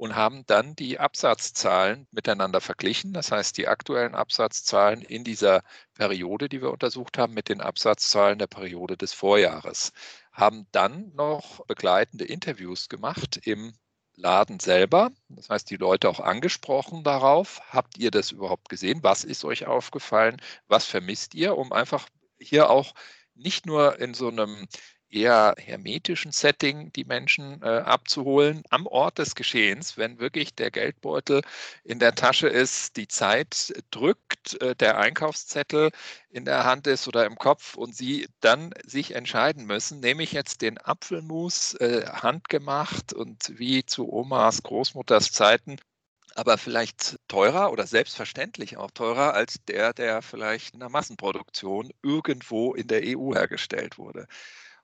und 0.00 0.16
haben 0.16 0.46
dann 0.46 0.74
die 0.76 0.98
Absatzzahlen 0.98 2.06
miteinander 2.10 2.62
verglichen. 2.62 3.12
Das 3.12 3.30
heißt, 3.32 3.58
die 3.58 3.68
aktuellen 3.68 4.14
Absatzzahlen 4.14 5.02
in 5.02 5.24
dieser 5.24 5.62
Periode, 5.92 6.48
die 6.48 6.62
wir 6.62 6.70
untersucht 6.70 7.18
haben, 7.18 7.34
mit 7.34 7.50
den 7.50 7.60
Absatzzahlen 7.60 8.38
der 8.38 8.46
Periode 8.46 8.96
des 8.96 9.12
Vorjahres. 9.12 9.92
Haben 10.32 10.66
dann 10.72 11.12
noch 11.14 11.66
begleitende 11.66 12.24
Interviews 12.24 12.88
gemacht 12.88 13.40
im 13.44 13.74
Laden 14.14 14.58
selber. 14.58 15.10
Das 15.28 15.50
heißt, 15.50 15.68
die 15.68 15.76
Leute 15.76 16.08
auch 16.08 16.20
angesprochen 16.20 17.04
darauf. 17.04 17.60
Habt 17.68 17.98
ihr 17.98 18.10
das 18.10 18.30
überhaupt 18.30 18.70
gesehen? 18.70 19.00
Was 19.02 19.22
ist 19.22 19.44
euch 19.44 19.66
aufgefallen? 19.66 20.40
Was 20.66 20.86
vermisst 20.86 21.34
ihr? 21.34 21.58
Um 21.58 21.74
einfach 21.74 22.08
hier 22.38 22.70
auch 22.70 22.94
nicht 23.34 23.66
nur 23.66 24.00
in 24.00 24.14
so 24.14 24.28
einem 24.28 24.66
eher 25.10 25.54
hermetischen 25.58 26.32
Setting 26.32 26.92
die 26.92 27.04
Menschen 27.04 27.62
äh, 27.62 27.66
abzuholen 27.66 28.62
am 28.70 28.86
Ort 28.86 29.18
des 29.18 29.34
Geschehens, 29.34 29.96
wenn 29.96 30.18
wirklich 30.18 30.54
der 30.54 30.70
Geldbeutel 30.70 31.42
in 31.84 31.98
der 31.98 32.14
Tasche 32.14 32.48
ist, 32.48 32.96
die 32.96 33.08
Zeit 33.08 33.72
drückt, 33.90 34.60
äh, 34.62 34.74
der 34.76 34.98
Einkaufszettel 34.98 35.90
in 36.30 36.44
der 36.44 36.64
Hand 36.64 36.86
ist 36.86 37.08
oder 37.08 37.26
im 37.26 37.36
Kopf 37.36 37.76
und 37.76 37.94
sie 37.94 38.28
dann 38.40 38.72
sich 38.84 39.14
entscheiden 39.14 39.66
müssen, 39.66 40.00
nehme 40.00 40.22
ich 40.22 40.32
jetzt 40.32 40.62
den 40.62 40.78
Apfelmus 40.78 41.74
äh, 41.74 42.06
handgemacht 42.06 43.12
und 43.12 43.58
wie 43.58 43.84
zu 43.84 44.12
Omas 44.12 44.62
Großmutters 44.62 45.32
Zeiten 45.32 45.76
aber 46.36 46.58
vielleicht 46.58 47.18
teurer 47.28 47.72
oder 47.72 47.86
selbstverständlich 47.86 48.76
auch 48.76 48.90
teurer 48.92 49.34
als 49.34 49.56
der, 49.66 49.92
der 49.92 50.22
vielleicht 50.22 50.74
in 50.74 50.80
der 50.80 50.88
Massenproduktion 50.88 51.90
irgendwo 52.02 52.74
in 52.74 52.86
der 52.86 53.02
EU 53.04 53.34
hergestellt 53.34 53.98
wurde. 53.98 54.26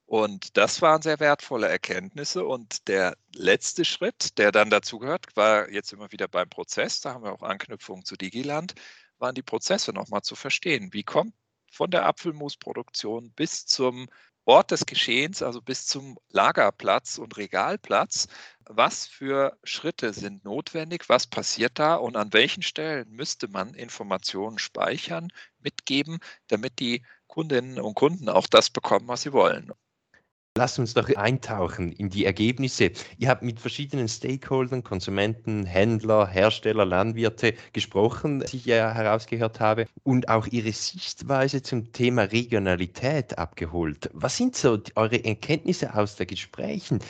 Und 0.06 0.56
das 0.56 0.82
waren 0.82 1.02
sehr 1.02 1.18
wertvolle 1.20 1.68
Erkenntnisse. 1.68 2.44
Und 2.44 2.88
der 2.88 3.16
letzte 3.34 3.84
Schritt, 3.84 4.38
der 4.38 4.52
dann 4.52 4.70
dazu 4.70 4.98
gehört, 4.98 5.36
war 5.36 5.70
jetzt 5.70 5.92
immer 5.92 6.12
wieder 6.12 6.28
beim 6.28 6.48
Prozess, 6.48 7.00
da 7.00 7.14
haben 7.14 7.24
wir 7.24 7.32
auch 7.32 7.42
Anknüpfungen 7.42 8.04
zu 8.04 8.16
Digiland, 8.16 8.74
waren 9.18 9.34
die 9.34 9.42
Prozesse 9.42 9.92
nochmal 9.92 10.22
zu 10.22 10.36
verstehen. 10.36 10.92
Wie 10.92 11.02
kommt 11.02 11.34
von 11.70 11.90
der 11.90 12.06
Apfelmusproduktion 12.06 13.32
bis 13.32 13.66
zum 13.66 14.08
Ort 14.44 14.70
des 14.70 14.86
Geschehens, 14.86 15.42
also 15.42 15.60
bis 15.60 15.86
zum 15.86 16.18
Lagerplatz 16.30 17.18
und 17.18 17.36
Regalplatz, 17.36 18.28
was 18.64 19.06
für 19.06 19.58
Schritte 19.64 20.12
sind 20.12 20.44
notwendig, 20.44 21.08
was 21.08 21.26
passiert 21.26 21.80
da 21.80 21.96
und 21.96 22.16
an 22.16 22.32
welchen 22.32 22.62
Stellen 22.62 23.10
müsste 23.10 23.48
man 23.48 23.74
Informationen 23.74 24.58
speichern, 24.58 25.32
mitgeben, 25.58 26.20
damit 26.46 26.78
die 26.78 27.04
Kundinnen 27.26 27.80
und 27.80 27.94
Kunden 27.94 28.28
auch 28.28 28.46
das 28.46 28.70
bekommen, 28.70 29.08
was 29.08 29.22
sie 29.22 29.32
wollen. 29.32 29.72
Lass 30.56 30.78
uns 30.78 30.94
doch 30.94 31.14
eintauchen 31.16 31.92
in 31.92 32.08
die 32.08 32.24
Ergebnisse. 32.24 32.90
Ihr 33.18 33.28
habt 33.28 33.42
mit 33.42 33.60
verschiedenen 33.60 34.08
Stakeholdern, 34.08 34.82
Konsumenten, 34.82 35.66
Händler, 35.66 36.26
Hersteller, 36.26 36.86
Landwirte 36.86 37.52
gesprochen, 37.74 38.42
die 38.50 38.56
ich 38.56 38.64
ja 38.64 38.90
herausgehört 38.94 39.60
habe, 39.60 39.86
und 40.02 40.30
auch 40.30 40.46
ihre 40.46 40.72
Sichtweise 40.72 41.62
zum 41.62 41.92
Thema 41.92 42.22
Regionalität 42.22 43.36
abgeholt. 43.36 44.08
Was 44.14 44.38
sind 44.38 44.56
so 44.56 44.80
eure 44.94 45.22
Erkenntnisse 45.22 45.94
aus 45.94 46.16
den 46.16 46.26
Gesprächen? 46.26 47.00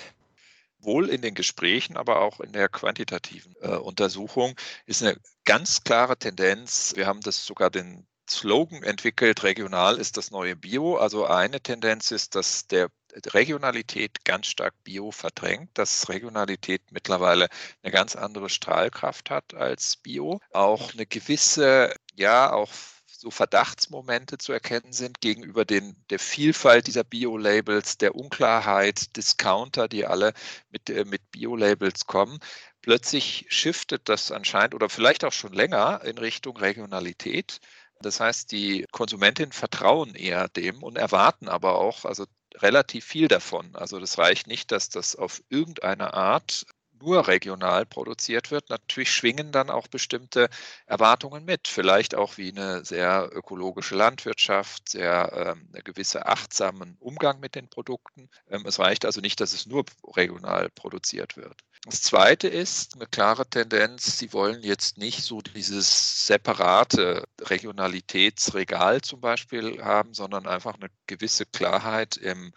Wohl 0.81 1.09
in 1.09 1.23
den 1.23 1.35
Gesprächen, 1.35 1.97
aber 1.97 2.23
auch 2.23 2.41
in 2.41 2.51
der 2.51 2.69
quantitativen 2.69 3.55
äh, 3.61 3.77
Untersuchung 3.77 4.57
ist 4.87 5.05
eine 5.05 5.17
ganz 5.45 5.85
klare 5.85 6.17
Tendenz. 6.17 6.95
Wir 6.97 7.07
haben 7.07 7.21
das 7.21 7.47
sogar 7.47 7.71
den 7.71 8.09
Slogan 8.29 8.83
entwickelt, 8.83 9.45
regional 9.45 9.99
ist 9.99 10.17
das 10.17 10.33
neue 10.33 10.57
Bio. 10.57 10.97
Also 10.97 11.27
eine 11.27 11.61
Tendenz 11.61 12.11
ist, 12.11 12.35
dass 12.35 12.67
der 12.67 12.89
Regionalität 13.33 14.25
ganz 14.25 14.47
stark 14.47 14.75
Bio 14.85 15.11
verdrängt, 15.11 15.71
dass 15.75 16.09
Regionalität 16.09 16.83
mittlerweile 16.91 17.49
eine 17.83 17.93
ganz 17.93 18.17
andere 18.17 18.49
Strahlkraft 18.49 19.31
hat 19.31 19.55
als 19.55 19.97
Bio. 19.97 20.41
Auch 20.53 20.93
eine 20.93 21.07
gewisse, 21.07 21.95
ja, 22.15 22.53
auch 22.53 22.71
so 23.07 23.31
Verdachtsmomente 23.31 24.39
zu 24.39 24.53
erkennen 24.53 24.93
sind 24.93 25.21
gegenüber 25.21 25.65
den, 25.65 25.97
der 26.11 26.19
Vielfalt 26.19 26.87
dieser 26.87 27.05
Bio-Labels, 27.05 27.99
der 27.99 28.15
Unklarheit, 28.15 29.17
Discounter, 29.17 29.89
die 29.89 30.07
alle 30.07 30.33
mit, 30.71 30.91
äh, 30.91 31.05
mit 31.05 31.31
Bio-Labels 31.31 32.07
kommen. 32.07 32.39
Plötzlich 32.83 33.47
shiftet 33.49 34.09
das 34.09 34.31
anscheinend 34.31 34.75
oder 34.75 34.89
vielleicht 34.89 35.25
auch 35.25 35.33
schon 35.33 35.53
länger 35.53 36.03
in 36.05 36.19
Richtung 36.19 36.57
Regionalität. 36.57 37.61
Das 38.01 38.21
heißt, 38.21 38.53
die 38.53 38.87
Konsumentinnen 38.93 39.53
vertrauen 39.53 40.15
eher 40.15 40.49
dem 40.49 40.83
und 40.83 40.99
erwarten 40.99 41.49
aber 41.49 41.77
auch, 41.77 42.05
also 42.05 42.27
relativ 42.63 43.05
viel 43.05 43.29
davon. 43.29 43.75
Also 43.75 44.01
das 44.01 44.19
reicht 44.19 44.47
nicht, 44.47 44.73
dass 44.73 44.89
das 44.89 45.17
auf 45.17 45.43
irgendeine 45.49 46.15
Art 46.15 46.67
nur 47.01 47.29
regional 47.29 47.87
produziert 47.87 48.51
wird. 48.51 48.71
Natürlich 48.71 49.11
schwingen 49.11 49.53
dann 49.53 49.71
auch 49.71 49.87
bestimmte 49.89 50.49
Erwartungen 50.87 51.45
mit. 51.45 51.69
Vielleicht 51.69 52.15
auch 52.15 52.39
wie 52.39 52.51
eine 52.51 52.85
sehr 52.85 53.29
ökologische 53.33 53.95
Landwirtschaft, 53.95 54.89
sehr 54.89 55.57
ähm, 55.57 55.69
gewisse 55.85 56.27
achtsamen 56.27 56.97
Umgang 56.99 57.41
mit 57.41 57.55
den 57.55 57.69
Produkten. 57.69 58.29
Ähm, 58.49 58.65
es 58.67 58.79
reicht 58.79 59.05
also 59.05 59.21
nicht, 59.21 59.41
dass 59.41 59.53
es 59.53 59.67
nur 59.67 59.85
regional 60.17 60.71
produziert 60.71 61.37
wird. 61.37 61.63
Das 61.87 62.03
Zweite 62.03 62.49
ist 62.49 62.97
eine 62.97 63.07
klare 63.07 63.49
Tendenz, 63.49 64.19
Sie 64.19 64.33
wollen 64.33 64.61
jetzt 64.65 64.99
nicht 64.99 65.23
so 65.23 65.41
dieses 65.41 66.27
separate 66.27 67.29
Regionalitätsregal 67.41 69.03
zum 69.03 69.21
Beispiel 69.21 69.81
haben, 69.85 70.13
sondern 70.13 70.49
einfach 70.49 70.75
eine 70.75 70.91
gewisse 71.07 71.47
Klarheit 71.47 72.17
im 72.17 72.53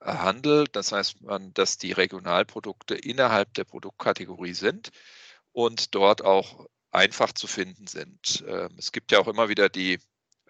Handel. 0.00 0.64
Das 0.72 0.92
heißt, 0.92 1.16
dass 1.52 1.76
die 1.76 1.92
Regionalprodukte 1.92 2.94
innerhalb 2.94 3.52
der 3.52 3.64
Produktkategorie 3.64 4.54
sind 4.54 4.92
und 5.52 5.94
dort 5.94 6.24
auch 6.24 6.66
einfach 6.90 7.32
zu 7.32 7.46
finden 7.46 7.86
sind. 7.86 8.42
Ähm, 8.48 8.70
es 8.78 8.92
gibt 8.92 9.12
ja 9.12 9.18
auch 9.18 9.28
immer 9.28 9.50
wieder 9.50 9.68
die 9.68 9.98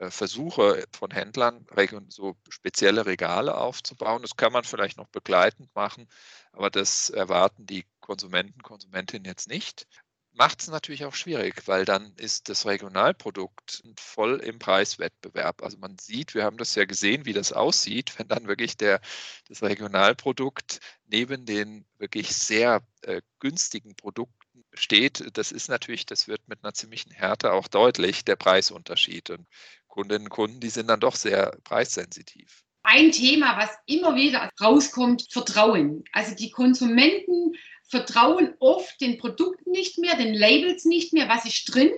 Versuche 0.09 0.87
von 0.93 1.11
Händlern, 1.11 1.67
so 2.09 2.37
spezielle 2.49 3.07
Regale 3.07 3.57
aufzubauen. 3.57 4.23
Das 4.23 4.37
kann 4.37 4.53
man 4.53 4.65
vielleicht 4.65 4.97
noch 4.97 5.09
begleitend 5.09 5.75
machen, 5.75 6.09
aber 6.53 6.71
das 6.71 7.11
erwarten 7.11 7.67
die 7.67 7.85
Konsumenten, 8.01 8.63
Konsumentinnen 8.63 9.27
jetzt 9.27 9.49
nicht 9.49 9.87
macht 10.33 10.63
es 10.63 10.69
natürlich 10.69 11.05
auch 11.05 11.15
schwierig, 11.15 11.67
weil 11.67 11.85
dann 11.85 12.15
ist 12.17 12.49
das 12.49 12.67
Regionalprodukt 12.67 13.83
voll 13.99 14.41
im 14.41 14.59
Preiswettbewerb. 14.59 15.63
Also 15.63 15.79
man 15.79 15.99
sieht, 15.99 16.35
wir 16.35 16.45
haben 16.45 16.57
das 16.57 16.75
ja 16.75 16.85
gesehen, 16.85 17.25
wie 17.25 17.33
das 17.33 17.53
aussieht, 17.53 18.19
wenn 18.19 18.29
dann 18.29 18.47
wirklich 18.47 18.77
der, 18.77 19.01
das 19.49 19.63
Regionalprodukt 19.63 20.81
neben 21.07 21.47
den 21.47 21.85
wirklich 21.99 22.35
sehr 22.35 22.83
äh, 23.03 23.23
günstigen 23.41 23.97
Produkten 23.97 24.65
steht. 24.75 25.37
Das 25.37 25.53
ist 25.53 25.69
natürlich, 25.69 26.07
das 26.07 26.29
wird 26.29 26.47
mit 26.49 26.63
einer 26.63 26.75
ziemlichen 26.75 27.11
Härte 27.11 27.53
auch 27.53 27.69
deutlich, 27.69 28.25
der 28.25 28.37
Preisunterschied. 28.37 29.31
Und 29.31 29.47
Kundinnen 29.91 30.27
und 30.27 30.31
Kunden, 30.31 30.61
die 30.61 30.71
sind 30.71 30.87
dann 30.89 31.01
doch 31.01 31.17
sehr 31.17 31.59
preissensitiv. 31.65 32.63
Ein 32.83 33.13
Thema, 33.13 33.59
was 33.59 33.71
immer 33.85 34.15
wieder 34.15 34.49
rauskommt, 34.61 35.27
Vertrauen. 35.31 36.05
Also 36.13 36.35
die 36.35 36.51
Konsumenten 36.51 37.53
vertrauen 37.89 38.55
oft 38.61 38.99
den 39.01 39.19
Produkten 39.19 39.73
nicht 39.73 39.99
mehr, 39.99 40.17
den 40.17 40.33
Labels 40.33 40.87
nicht 40.87 41.13
mehr, 41.13 41.29
was 41.29 41.45
ist 41.45 41.75
drin. 41.75 41.91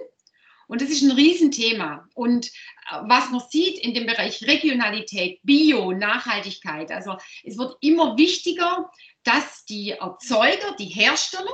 Und 0.66 0.80
das 0.80 0.88
ist 0.88 1.02
ein 1.02 1.12
Riesenthema. 1.12 2.08
Und 2.14 2.46
äh, 2.46 3.00
was 3.02 3.30
man 3.30 3.42
sieht 3.49 3.78
in 3.78 3.94
dem 3.94 4.06
Bereich 4.06 4.42
Regionalität, 4.42 5.38
Bio, 5.42 5.92
Nachhaltigkeit, 5.92 6.90
also 6.90 7.16
es 7.44 7.58
wird 7.58 7.76
immer 7.80 8.16
wichtiger, 8.16 8.90
dass 9.22 9.64
die 9.66 9.90
Erzeuger, 9.90 10.75
die 10.78 10.87
Hersteller 10.87 11.52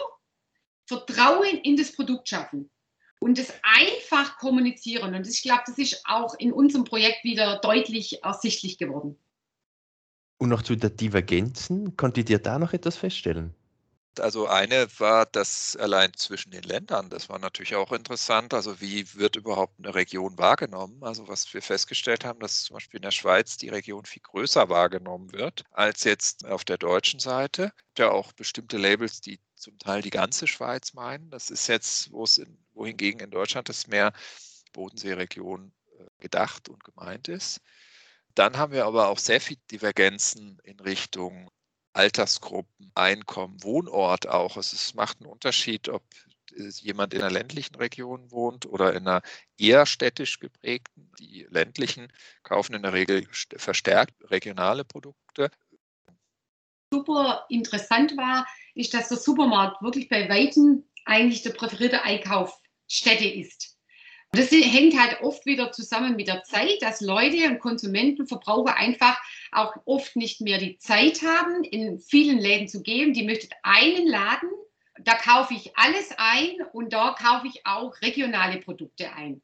Vertrauen 0.86 1.58
in 1.58 1.76
das 1.76 1.92
Produkt 1.92 2.28
schaffen 2.28 2.70
und 3.20 3.38
es 3.38 3.52
einfach 3.62 4.36
kommunizieren. 4.38 5.14
Und 5.14 5.26
ich 5.26 5.42
glaube, 5.42 5.62
das 5.66 5.78
ist 5.78 6.02
auch 6.04 6.34
in 6.38 6.52
unserem 6.52 6.84
Projekt 6.84 7.24
wieder 7.24 7.58
deutlich 7.58 8.22
ersichtlich 8.22 8.78
geworden. 8.78 9.16
Und 10.38 10.50
noch 10.50 10.62
zu 10.62 10.76
den 10.76 10.96
Divergenzen, 10.96 11.96
konntet 11.96 12.30
ihr 12.30 12.38
da 12.38 12.58
noch 12.58 12.72
etwas 12.72 12.96
feststellen? 12.96 13.54
Also 14.20 14.46
eine 14.46 14.88
war 14.98 15.26
das 15.26 15.76
allein 15.76 16.12
zwischen 16.14 16.50
den 16.50 16.62
Ländern. 16.62 17.10
Das 17.10 17.28
war 17.28 17.38
natürlich 17.38 17.76
auch 17.76 17.92
interessant. 17.92 18.54
Also 18.54 18.80
wie 18.80 19.14
wird 19.14 19.36
überhaupt 19.36 19.74
eine 19.78 19.94
Region 19.94 20.38
wahrgenommen? 20.38 21.02
Also 21.02 21.28
was 21.28 21.52
wir 21.54 21.62
festgestellt 21.62 22.24
haben, 22.24 22.40
dass 22.40 22.64
zum 22.64 22.74
Beispiel 22.74 22.98
in 22.98 23.02
der 23.02 23.10
Schweiz 23.10 23.56
die 23.56 23.68
Region 23.68 24.04
viel 24.04 24.22
größer 24.22 24.68
wahrgenommen 24.68 25.32
wird 25.32 25.64
als 25.70 26.04
jetzt 26.04 26.46
auf 26.46 26.64
der 26.64 26.78
deutschen 26.78 27.20
Seite. 27.20 27.72
Ja 27.96 28.10
auch 28.10 28.32
bestimmte 28.32 28.76
Labels, 28.76 29.20
die 29.20 29.40
zum 29.54 29.78
Teil 29.78 30.02
die 30.02 30.10
ganze 30.10 30.46
Schweiz 30.46 30.94
meinen. 30.94 31.30
Das 31.30 31.50
ist 31.50 31.66
jetzt, 31.66 32.12
wo 32.12 32.24
es 32.24 32.38
in, 32.38 32.58
wohingegen 32.78 33.20
in 33.20 33.30
Deutschland 33.30 33.68
das 33.68 33.86
mehr 33.86 34.12
Bodenseeregion 34.72 35.72
äh, 35.98 36.04
gedacht 36.20 36.68
und 36.68 36.84
gemeint 36.84 37.28
ist. 37.28 37.60
Dann 38.34 38.56
haben 38.56 38.72
wir 38.72 38.86
aber 38.86 39.08
auch 39.08 39.18
sehr 39.18 39.40
viele 39.40 39.60
Divergenzen 39.70 40.58
in 40.62 40.78
Richtung 40.80 41.50
Altersgruppen, 41.92 42.92
Einkommen, 42.94 43.62
Wohnort 43.62 44.28
auch. 44.28 44.56
Also 44.56 44.76
es 44.76 44.94
macht 44.94 45.20
einen 45.20 45.30
Unterschied, 45.30 45.88
ob 45.88 46.04
jemand 46.56 47.14
in 47.14 47.20
einer 47.20 47.30
ländlichen 47.30 47.74
Region 47.74 48.30
wohnt 48.30 48.66
oder 48.66 48.94
in 48.94 49.06
einer 49.06 49.22
eher 49.58 49.86
städtisch 49.86 50.38
geprägten. 50.38 51.10
Die 51.18 51.46
ländlichen 51.50 52.12
kaufen 52.42 52.74
in 52.74 52.82
der 52.82 52.92
Regel 52.92 53.26
verstärkt 53.56 54.14
regionale 54.30 54.84
Produkte. 54.84 55.50
Super 56.92 57.44
interessant 57.48 58.16
war, 58.16 58.46
ist, 58.74 58.94
dass 58.94 59.08
der 59.08 59.18
Supermarkt 59.18 59.82
wirklich 59.82 60.08
bei 60.08 60.28
Weitem 60.28 60.84
eigentlich 61.04 61.42
der 61.42 61.50
präferierte 61.50 62.02
Einkaufsstätte 62.88 63.28
ist. 63.28 63.76
Das 64.32 64.50
hängt 64.50 64.98
halt 64.98 65.22
oft 65.22 65.46
wieder 65.46 65.72
zusammen 65.72 66.14
mit 66.14 66.28
der 66.28 66.42
Zeit, 66.44 66.82
dass 66.82 67.00
Leute 67.00 67.48
und 67.48 67.60
Konsumenten, 67.60 68.26
Verbraucher 68.26 68.76
einfach 68.76 69.18
auch 69.52 69.74
oft 69.86 70.16
nicht 70.16 70.42
mehr 70.42 70.58
die 70.58 70.76
Zeit 70.78 71.22
haben, 71.22 71.64
in 71.64 71.98
vielen 71.98 72.38
Läden 72.38 72.68
zu 72.68 72.82
gehen. 72.82 73.14
Die 73.14 73.24
möchten 73.24 73.54
einen 73.62 74.06
Laden, 74.06 74.50
da 75.00 75.14
kaufe 75.14 75.54
ich 75.54 75.74
alles 75.78 76.10
ein 76.18 76.56
und 76.72 76.92
da 76.92 77.16
kaufe 77.18 77.46
ich 77.46 77.64
auch 77.64 77.94
regionale 78.02 78.58
Produkte 78.58 79.10
ein. 79.14 79.40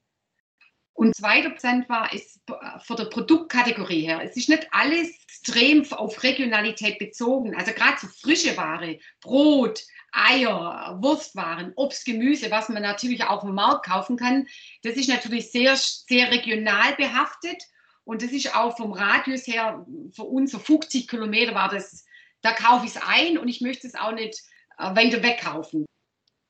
Und 0.93 1.17
zweiter 1.17 1.51
Prozent 1.51 1.89
war 1.89 2.13
es 2.13 2.41
von 2.85 2.97
der 2.97 3.07
Produktkategorie 3.07 4.03
her. 4.03 4.21
Es 4.23 4.37
ist 4.37 4.51
nicht 4.51 4.69
alles 4.71 5.09
extrem 5.25 5.91
auf 5.93 6.23
Regionalität 6.23 6.99
bezogen. 6.99 7.57
Also 7.57 7.73
gerade 7.73 7.99
so 7.99 8.07
frische 8.07 8.57
Ware, 8.57 8.99
Brot, 9.21 9.83
Eier, 10.15 10.99
Wurstwaren, 11.01 11.73
Obst, 11.77 12.05
Gemüse, 12.05 12.51
was 12.51 12.69
man 12.69 12.83
natürlich 12.83 13.25
auch 13.25 13.45
im 13.45 13.55
Markt 13.55 13.87
kaufen 13.87 14.17
kann, 14.17 14.47
das 14.83 14.95
ist 14.95 15.09
natürlich 15.09 15.51
sehr, 15.51 15.77
sehr 15.77 16.31
regional 16.31 16.95
behaftet. 16.97 17.63
Und 18.05 18.23
das 18.23 18.31
ist 18.33 18.55
auch 18.55 18.77
vom 18.77 18.93
Radius 18.93 19.47
her, 19.47 19.85
für 20.13 20.25
uns 20.25 20.53
so 20.53 20.59
50 20.59 21.09
Kilometer 21.09 21.55
war 21.55 21.69
das, 21.69 22.05
da 22.43 22.53
kaufe 22.53 22.85
ich 22.85 22.95
es 22.95 23.03
ein 23.03 23.39
und 23.39 23.49
ich 23.49 23.61
möchte 23.63 23.87
es 23.87 23.95
auch 23.95 24.13
nicht 24.13 24.43
äh, 24.79 24.95
weiter 24.95 25.23
wegkaufen. 25.23 25.87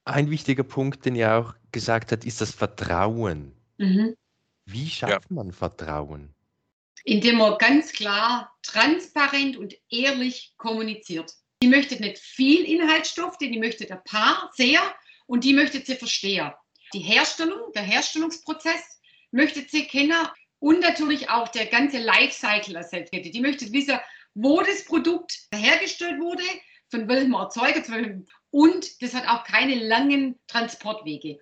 Ein 0.05 0.31
wichtiger 0.31 0.65
Punkt, 0.65 1.07
den 1.07 1.15
ihr 1.15 1.33
auch 1.33 1.55
gesagt 1.73 2.13
habt, 2.13 2.25
ist 2.25 2.41
das 2.41 2.51
Vertrauen. 2.51 3.55
Mhm. 3.79 4.15
Wie 4.67 4.89
schafft 4.89 5.31
ja. 5.31 5.35
man 5.35 5.53
Vertrauen? 5.53 6.35
Indem 7.05 7.37
man 7.37 7.57
ganz 7.59 7.93
klar, 7.93 8.53
transparent 8.63 9.57
und 9.57 9.75
ehrlich 9.91 10.55
kommuniziert. 10.57 11.33
Die 11.65 11.71
möchte 11.71 11.97
nicht 11.97 12.19
viel 12.19 12.63
Inhaltsstoff, 12.67 13.39
die 13.39 13.59
möchte 13.59 13.91
ein 13.91 14.05
paar 14.05 14.51
sehr 14.53 14.83
und 15.25 15.45
die 15.45 15.55
möchte 15.55 15.81
sie 15.81 15.95
verstehen. 15.95 16.53
Die 16.93 16.99
Herstellung, 16.99 17.73
der 17.75 17.85
Herstellungsprozess 17.85 19.01
möchte 19.31 19.65
sie 19.67 19.87
kennen 19.87 20.29
und 20.59 20.81
natürlich 20.81 21.31
auch 21.31 21.49
der 21.49 21.65
ganze 21.65 22.01
Lifecycle 22.01 22.77
Asset-Kette. 22.77 23.31
Die 23.31 23.41
möchte 23.41 23.73
wissen, 23.73 23.99
wo 24.35 24.61
das 24.61 24.85
Produkt 24.85 25.39
hergestellt 25.55 26.21
wurde, 26.21 26.43
von 26.91 27.09
welchem 27.09 27.33
Erzeuger 27.33 27.83
und 28.51 29.03
das 29.03 29.15
hat 29.15 29.27
auch 29.27 29.45
keine 29.45 29.77
langen 29.77 30.39
Transportwege. 30.47 31.39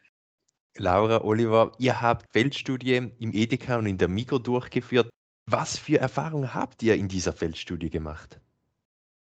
Laura, 0.77 1.25
Oliver, 1.25 1.73
ihr 1.81 2.01
habt 2.01 2.33
Feldstudie 2.33 2.95
im 2.95 3.33
Edeka 3.33 3.77
und 3.77 3.87
in 3.87 3.99
der 3.99 4.07
Migro 4.07 4.39
durchgeführt. 4.39 5.11
Was 5.51 5.77
für 5.77 5.99
Erfahrungen 5.99 6.55
habt 6.55 6.81
ihr 6.85 6.95
in 6.95 7.09
dieser 7.09 7.33
Feldstudie 7.33 7.91
gemacht? 7.91 8.39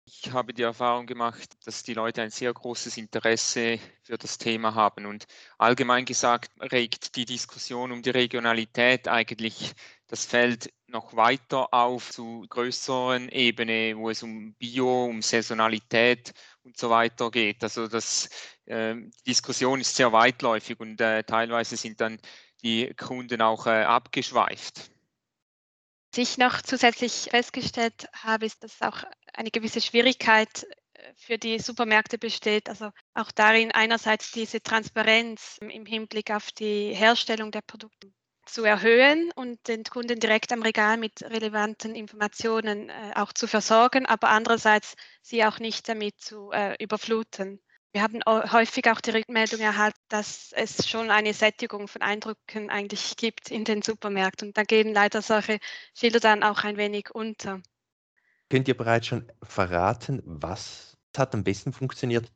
Ich 0.06 0.30
habe 0.32 0.52
die 0.52 0.62
Erfahrung 0.62 1.06
gemacht, 1.06 1.56
dass 1.64 1.82
die 1.82 1.94
Leute 1.94 2.20
ein 2.20 2.30
sehr 2.30 2.52
großes 2.52 2.98
Interesse 2.98 3.78
für 4.02 4.18
das 4.18 4.36
Thema 4.36 4.74
haben. 4.74 5.06
Und 5.06 5.24
allgemein 5.56 6.04
gesagt 6.04 6.50
regt 6.60 7.16
die 7.16 7.24
Diskussion 7.24 7.90
um 7.90 8.02
die 8.02 8.10
Regionalität 8.10 9.08
eigentlich 9.08 9.72
das 10.06 10.26
Feld 10.26 10.72
noch 10.86 11.16
weiter 11.16 11.72
auf 11.72 12.10
zu 12.10 12.44
größeren 12.50 13.30
Ebene, 13.30 13.96
wo 13.96 14.10
es 14.10 14.22
um 14.22 14.54
Bio, 14.54 15.06
um 15.06 15.22
Saisonalität 15.22 16.34
und 16.62 16.76
so 16.76 16.90
weiter 16.90 17.30
geht. 17.30 17.62
Also 17.62 17.88
das, 17.88 18.28
äh, 18.66 18.94
die 18.94 19.10
Diskussion 19.26 19.80
ist 19.80 19.96
sehr 19.96 20.12
weitläufig 20.12 20.78
und 20.80 21.00
äh, 21.00 21.24
teilweise 21.24 21.76
sind 21.76 22.00
dann 22.00 22.20
die 22.62 22.92
Kunden 22.94 23.40
auch 23.40 23.66
äh, 23.66 23.84
abgeschweift. 23.84 24.90
Was 26.12 26.18
ich 26.18 26.38
noch 26.38 26.62
zusätzlich 26.62 27.28
festgestellt 27.30 28.06
habe, 28.12 28.46
ist, 28.46 28.62
dass 28.62 28.80
auch 28.82 29.02
eine 29.36 29.50
gewisse 29.50 29.80
Schwierigkeit 29.80 30.66
äh, 30.94 31.12
für 31.16 31.38
die 31.38 31.58
Supermärkte 31.58 32.18
besteht. 32.18 32.68
Also 32.68 32.90
auch 33.14 33.30
darin 33.32 33.72
einerseits 33.72 34.32
diese 34.32 34.62
Transparenz 34.62 35.58
im 35.60 35.86
Hinblick 35.86 36.30
auf 36.30 36.52
die 36.52 36.94
Herstellung 36.94 37.50
der 37.50 37.62
Produkte 37.62 38.12
zu 38.46 38.64
erhöhen 38.64 39.30
und 39.34 39.68
den 39.68 39.84
Kunden 39.84 40.20
direkt 40.20 40.52
am 40.52 40.62
Regal 40.62 40.96
mit 40.98 41.22
relevanten 41.22 41.94
Informationen 41.94 42.90
äh, 42.90 43.12
auch 43.14 43.32
zu 43.32 43.46
versorgen, 43.46 44.06
aber 44.06 44.28
andererseits 44.28 44.94
sie 45.22 45.44
auch 45.44 45.58
nicht 45.58 45.88
damit 45.88 46.20
zu 46.20 46.50
äh, 46.52 46.76
überfluten. 46.82 47.60
Wir 47.92 48.02
haben 48.02 48.20
häufig 48.26 48.90
auch 48.90 49.00
die 49.00 49.10
Rückmeldung 49.10 49.60
erhalten, 49.60 50.00
dass 50.08 50.50
es 50.52 50.88
schon 50.88 51.12
eine 51.12 51.32
Sättigung 51.32 51.86
von 51.86 52.02
Eindrücken 52.02 52.68
eigentlich 52.68 53.16
gibt 53.16 53.52
in 53.52 53.64
den 53.64 53.82
Supermärkten. 53.82 54.48
Und 54.48 54.56
da 54.56 54.64
gehen 54.64 54.92
leider 54.92 55.22
solche 55.22 55.60
Schilder 55.96 56.18
dann 56.18 56.42
auch 56.42 56.64
ein 56.64 56.76
wenig 56.76 57.14
unter. 57.14 57.62
Könnt 58.54 58.68
ihr 58.68 58.76
bereits 58.76 59.08
schon 59.08 59.24
verraten, 59.42 60.22
was 60.24 60.96
hat 61.16 61.34
am 61.34 61.42
besten 61.42 61.72
funktioniert? 61.72 62.30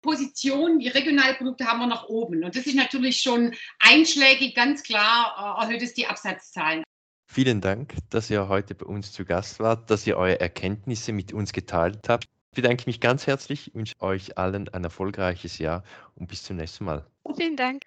Position, 0.00 0.80
die 0.80 0.88
regionalen 0.88 1.36
Produkte 1.36 1.66
haben 1.66 1.78
wir 1.78 1.86
nach 1.86 2.08
oben. 2.08 2.42
Und 2.42 2.56
das 2.56 2.66
ist 2.66 2.74
natürlich 2.74 3.20
schon 3.20 3.54
einschlägig, 3.78 4.56
ganz 4.56 4.82
klar 4.82 5.60
äh, 5.60 5.64
erhöht 5.64 5.80
es 5.82 5.94
die 5.94 6.04
Absatzzahlen. 6.04 6.82
Vielen 7.26 7.60
Dank, 7.60 7.94
dass 8.10 8.28
ihr 8.28 8.48
heute 8.48 8.74
bei 8.74 8.86
uns 8.86 9.12
zu 9.12 9.24
Gast 9.24 9.60
wart, 9.60 9.88
dass 9.88 10.04
ihr 10.04 10.16
eure 10.16 10.40
Erkenntnisse 10.40 11.12
mit 11.12 11.32
uns 11.32 11.52
geteilt 11.52 12.08
habt. 12.08 12.24
Ich 12.24 12.56
bedanke 12.56 12.82
mich 12.86 12.98
ganz 12.98 13.28
herzlich, 13.28 13.70
wünsche 13.72 13.94
euch 14.00 14.36
allen 14.36 14.68
ein 14.68 14.82
erfolgreiches 14.82 15.58
Jahr 15.58 15.84
und 16.16 16.26
bis 16.26 16.42
zum 16.42 16.56
nächsten 16.56 16.86
Mal. 16.86 17.06
Vielen 17.36 17.54
Dank. 17.54 17.82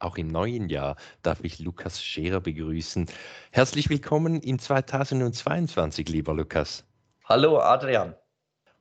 Auch 0.00 0.16
im 0.16 0.28
neuen 0.28 0.68
Jahr 0.68 0.96
darf 1.22 1.40
ich 1.42 1.58
Lukas 1.58 2.00
Scherer 2.00 2.40
begrüßen. 2.40 3.06
Herzlich 3.50 3.90
willkommen 3.90 4.40
in 4.40 4.60
2022, 4.60 6.08
lieber 6.08 6.34
Lukas. 6.34 6.84
Hallo 7.24 7.58
Adrian. 7.58 8.14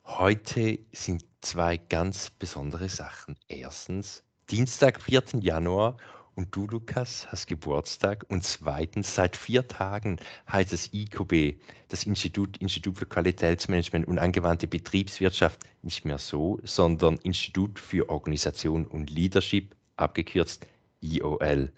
Heute 0.06 0.78
sind 0.92 1.26
zwei 1.42 1.78
ganz 1.78 2.30
besondere 2.30 2.88
Sachen. 2.88 3.36
Erstens, 3.48 4.24
Dienstag, 4.52 5.02
4. 5.02 5.24
Januar 5.40 5.98
und 6.36 6.56
du, 6.56 6.68
Lukas, 6.68 7.26
hast 7.32 7.48
Geburtstag. 7.48 8.24
Und 8.30 8.44
zweitens, 8.44 9.16
seit 9.16 9.36
vier 9.36 9.68
Tagen 9.68 10.18
heißt 10.52 10.72
es 10.72 10.94
IQB, 10.94 11.60
das 11.88 12.04
Institut, 12.04 12.58
Institut 12.58 12.96
für 12.96 13.08
Qualitätsmanagement 13.08 14.08
und 14.08 14.20
angewandte 14.20 14.68
Betriebswirtschaft, 14.68 15.62
nicht 15.82 16.06
mehr 16.06 16.20
so, 16.20 16.60
sondern 16.62 17.18
Institut 17.24 17.80
für 17.80 18.08
Organisation 18.10 18.86
und 18.86 19.10
Leadership, 19.10 19.76
abgekürzt 19.96 20.68
IOL. 21.02 21.72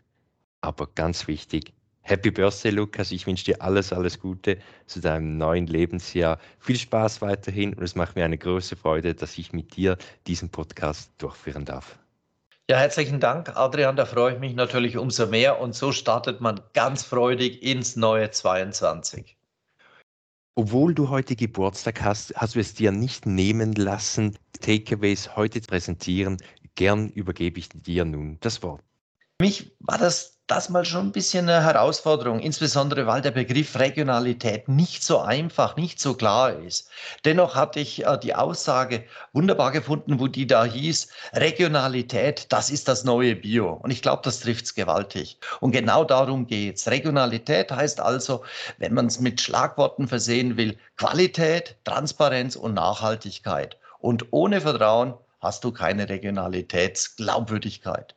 Aber 0.62 0.88
ganz 0.96 1.28
wichtig, 1.28 1.74
Happy 2.02 2.32
Birthday, 2.32 2.72
Lukas. 2.72 3.12
Ich 3.12 3.28
wünsche 3.28 3.46
dir 3.46 3.62
alles, 3.62 3.94
alles 3.94 4.20
Gute 4.20 4.58
zu 4.88 5.00
deinem 5.00 5.38
neuen 5.38 5.68
Lebensjahr. 5.68 6.40
Viel 6.60 6.78
Spaß 6.78 7.22
weiterhin 7.22 7.74
und 7.74 7.84
es 7.84 7.96
macht 7.96 8.16
mir 8.16 8.26
eine 8.26 8.38
große 8.38 8.76
Freude, 8.76 9.14
dass 9.14 9.38
ich 9.38 9.54
mit 9.54 9.76
dir 9.76 9.98
diesen 10.26 10.50
Podcast 10.50 11.12
durchführen 11.20 11.66
darf. 11.66 12.00
Ja, 12.70 12.78
herzlichen 12.78 13.20
Dank, 13.20 13.56
Adrian. 13.56 13.96
Da 13.96 14.06
freue 14.06 14.34
ich 14.34 14.40
mich 14.40 14.56
natürlich 14.56 14.98
umso 14.98 15.28
mehr. 15.28 15.60
Und 15.60 15.76
so 15.76 15.92
startet 15.92 16.42
man 16.42 16.60
ganz 16.74 17.04
freudig 17.04 17.62
ins 17.62 17.96
neue 17.96 18.32
22. 18.32 19.36
Obwohl 20.56 20.94
du 20.94 21.10
heute 21.10 21.36
Geburtstag 21.36 22.02
hast, 22.02 22.36
hast 22.36 22.56
du 22.56 22.60
es 22.60 22.74
dir 22.74 22.92
nicht 22.92 23.26
nehmen 23.26 23.74
lassen, 23.74 24.38
Takeaways 24.60 25.36
heute 25.36 25.62
zu 25.62 25.68
präsentieren, 25.68 26.38
Gern 26.80 27.10
übergebe 27.10 27.60
ich 27.60 27.68
dir 27.68 28.06
nun 28.06 28.38
das 28.40 28.64
Wort. 28.64 28.82
Für 29.42 29.46
mich 29.46 29.72
war 29.80 29.98
das 29.98 30.36
das 30.48 30.68
mal 30.68 30.84
schon 30.84 31.08
ein 31.08 31.12
bisschen 31.14 31.48
eine 31.48 31.64
Herausforderung, 31.64 32.40
insbesondere 32.40 33.08
weil 33.08 33.22
der 33.22 33.32
Begriff 33.32 33.80
Regionalität 33.80 34.68
nicht 34.68 35.02
so 35.02 35.20
einfach, 35.20 35.78
nicht 35.78 36.02
so 36.02 36.16
klar 36.16 36.52
ist. 36.52 36.90
Dennoch 37.24 37.56
hatte 37.56 37.80
ich 37.80 38.06
äh, 38.06 38.18
die 38.18 38.36
Aussage 38.36 39.06
wunderbar 39.32 39.72
gefunden, 39.72 40.20
wo 40.20 40.28
die 40.28 40.46
da 40.46 40.66
hieß, 40.66 41.08
Regionalität, 41.34 42.52
das 42.52 42.70
ist 42.70 42.90
das 42.90 43.06
neue 43.06 43.36
Bio. 43.36 43.72
Und 43.74 43.92
ich 43.92 44.02
glaube, 44.02 44.24
das 44.26 44.42
trifft 44.42 44.66
es 44.66 44.76
gewaltig. 44.76 45.38
Und 45.62 45.72
genau 45.72 46.04
darum 46.04 46.48
geht 46.48 46.76
es. 46.78 46.90
Regionalität 46.90 47.72
heißt 47.72 48.02
also, 48.02 48.44
wenn 48.78 48.94
man 48.94 49.06
es 49.06 49.22
mit 49.22 49.40
Schlagworten 49.40 50.10
versehen 50.10 50.58
will, 50.58 50.78
Qualität, 50.98 51.78
Transparenz 51.86 52.58
und 52.58 52.74
Nachhaltigkeit. 52.74 53.78
Und 54.00 54.26
ohne 54.32 54.60
Vertrauen 54.60 55.14
hast 55.40 55.64
du 55.64 55.72
keine 55.72 56.10
Regionalitätsglaubwürdigkeit. 56.10 58.16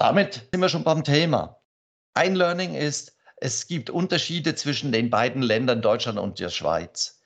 Damit 0.00 0.48
sind 0.50 0.62
wir 0.62 0.70
schon 0.70 0.82
beim 0.82 1.04
Thema. 1.04 1.60
Ein 2.14 2.34
Learning 2.34 2.74
ist, 2.74 3.18
es 3.36 3.66
gibt 3.66 3.90
Unterschiede 3.90 4.54
zwischen 4.54 4.92
den 4.92 5.10
beiden 5.10 5.42
Ländern 5.42 5.82
Deutschland 5.82 6.18
und 6.18 6.40
der 6.40 6.48
Schweiz. 6.48 7.20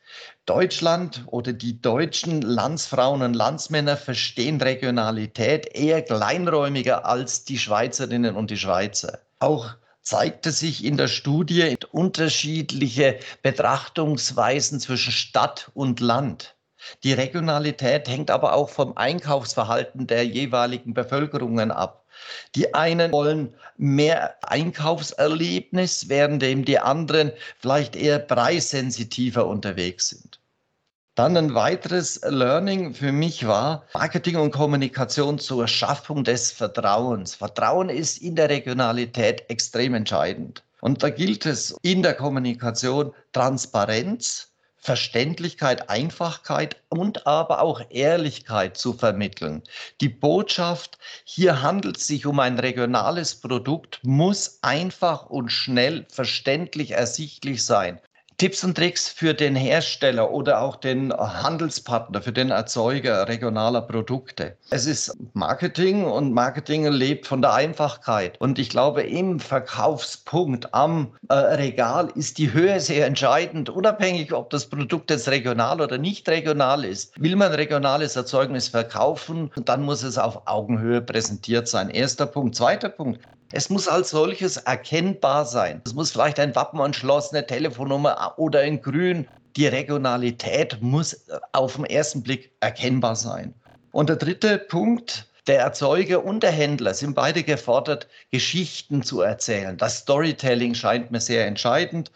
Deutschland 0.44 1.22
oder 1.28 1.52
die 1.52 1.80
deutschen 1.80 2.42
Landsfrauen 2.42 3.22
und 3.22 3.34
Landsmänner 3.34 3.96
verstehen 3.96 4.60
Regionalität 4.60 5.72
eher 5.72 6.02
kleinräumiger 6.02 7.06
als 7.06 7.44
die 7.44 7.60
Schweizerinnen 7.60 8.34
und 8.34 8.50
die 8.50 8.58
Schweizer. 8.58 9.20
Auch 9.38 9.74
zeigte 10.02 10.50
sich 10.50 10.84
in 10.84 10.96
der 10.96 11.06
Studie 11.06 11.76
unterschiedliche 11.92 13.20
Betrachtungsweisen 13.44 14.80
zwischen 14.80 15.12
Stadt 15.12 15.70
und 15.74 16.00
Land. 16.00 16.56
Die 17.04 17.12
Regionalität 17.12 18.08
hängt 18.08 18.32
aber 18.32 18.52
auch 18.52 18.68
vom 18.68 18.96
Einkaufsverhalten 18.96 20.08
der 20.08 20.26
jeweiligen 20.26 20.92
Bevölkerungen 20.92 21.70
ab. 21.70 22.03
Die 22.54 22.74
einen 22.74 23.12
wollen 23.12 23.54
mehr 23.76 24.36
Einkaufserlebnis, 24.42 26.08
während 26.08 26.42
die 26.42 26.78
anderen 26.78 27.32
vielleicht 27.58 27.96
eher 27.96 28.18
preissensitiver 28.18 29.46
unterwegs 29.46 30.10
sind. 30.10 30.40
Dann 31.16 31.36
ein 31.36 31.54
weiteres 31.54 32.20
Learning 32.28 32.92
für 32.92 33.12
mich 33.12 33.46
war 33.46 33.86
Marketing 33.94 34.34
und 34.34 34.50
Kommunikation 34.50 35.38
zur 35.38 35.68
Schaffung 35.68 36.24
des 36.24 36.50
Vertrauens. 36.50 37.36
Vertrauen 37.36 37.88
ist 37.88 38.18
in 38.18 38.34
der 38.34 38.48
Regionalität 38.48 39.44
extrem 39.48 39.94
entscheidend. 39.94 40.64
Und 40.80 41.04
da 41.04 41.10
gilt 41.10 41.46
es 41.46 41.76
in 41.82 42.02
der 42.02 42.14
Kommunikation 42.14 43.12
Transparenz, 43.32 44.53
Verständlichkeit, 44.84 45.88
Einfachkeit 45.88 46.76
und 46.90 47.26
aber 47.26 47.62
auch 47.62 47.80
Ehrlichkeit 47.88 48.76
zu 48.76 48.92
vermitteln. 48.92 49.62
Die 50.02 50.10
Botschaft, 50.10 50.98
hier 51.24 51.62
handelt 51.62 51.96
es 51.96 52.06
sich 52.06 52.26
um 52.26 52.38
ein 52.38 52.58
regionales 52.58 53.34
Produkt, 53.40 54.00
muss 54.02 54.58
einfach 54.60 55.24
und 55.24 55.48
schnell 55.50 56.04
verständlich 56.10 56.90
ersichtlich 56.90 57.64
sein. 57.64 57.98
Tipps 58.36 58.64
und 58.64 58.76
Tricks 58.76 59.08
für 59.08 59.32
den 59.32 59.54
Hersteller 59.54 60.30
oder 60.30 60.60
auch 60.60 60.74
den 60.76 61.12
Handelspartner, 61.12 62.20
für 62.20 62.32
den 62.32 62.50
Erzeuger 62.50 63.28
regionaler 63.28 63.82
Produkte. 63.82 64.56
Es 64.70 64.86
ist 64.86 65.16
Marketing 65.34 66.04
und 66.04 66.32
Marketing 66.32 66.86
lebt 66.88 67.28
von 67.28 67.42
der 67.42 67.54
Einfachkeit. 67.54 68.40
Und 68.40 68.58
ich 68.58 68.70
glaube, 68.70 69.02
im 69.02 69.38
Verkaufspunkt 69.38 70.74
am 70.74 71.14
äh, 71.28 71.34
Regal 71.34 72.08
ist 72.16 72.38
die 72.38 72.52
Höhe 72.52 72.80
sehr 72.80 73.06
entscheidend, 73.06 73.70
unabhängig, 73.70 74.32
ob 74.32 74.50
das 74.50 74.66
Produkt 74.66 75.10
jetzt 75.10 75.28
regional 75.28 75.80
oder 75.80 75.98
nicht 75.98 76.28
regional 76.28 76.84
ist. 76.84 77.12
Will 77.20 77.36
man 77.36 77.52
regionales 77.52 78.16
Erzeugnis 78.16 78.68
verkaufen, 78.68 79.52
dann 79.64 79.82
muss 79.82 80.02
es 80.02 80.18
auf 80.18 80.42
Augenhöhe 80.46 81.00
präsentiert 81.00 81.68
sein. 81.68 81.88
Erster 81.88 82.26
Punkt. 82.26 82.56
Zweiter 82.56 82.88
Punkt. 82.88 83.20
Es 83.56 83.70
muss 83.70 83.86
als 83.86 84.10
solches 84.10 84.56
erkennbar 84.56 85.46
sein. 85.46 85.80
Es 85.86 85.94
muss 85.94 86.10
vielleicht 86.10 86.40
ein 86.40 86.56
Wappen 86.56 86.80
anschlossen, 86.80 87.36
eine 87.36 87.46
Telefonnummer 87.46 88.34
oder 88.36 88.64
in 88.64 88.82
Grün. 88.82 89.28
Die 89.54 89.68
Regionalität 89.68 90.82
muss 90.82 91.24
auf 91.52 91.76
den 91.76 91.84
ersten 91.84 92.24
Blick 92.24 92.50
erkennbar 92.58 93.14
sein. 93.14 93.54
Und 93.92 94.08
der 94.08 94.16
dritte 94.16 94.58
Punkt, 94.58 95.28
der 95.46 95.60
Erzeuger 95.60 96.24
und 96.24 96.42
der 96.42 96.50
Händler 96.50 96.94
sind 96.94 97.14
beide 97.14 97.44
gefordert, 97.44 98.08
Geschichten 98.32 99.04
zu 99.04 99.20
erzählen. 99.20 99.76
Das 99.76 99.98
Storytelling 99.98 100.74
scheint 100.74 101.12
mir 101.12 101.20
sehr 101.20 101.46
entscheidend. 101.46 102.10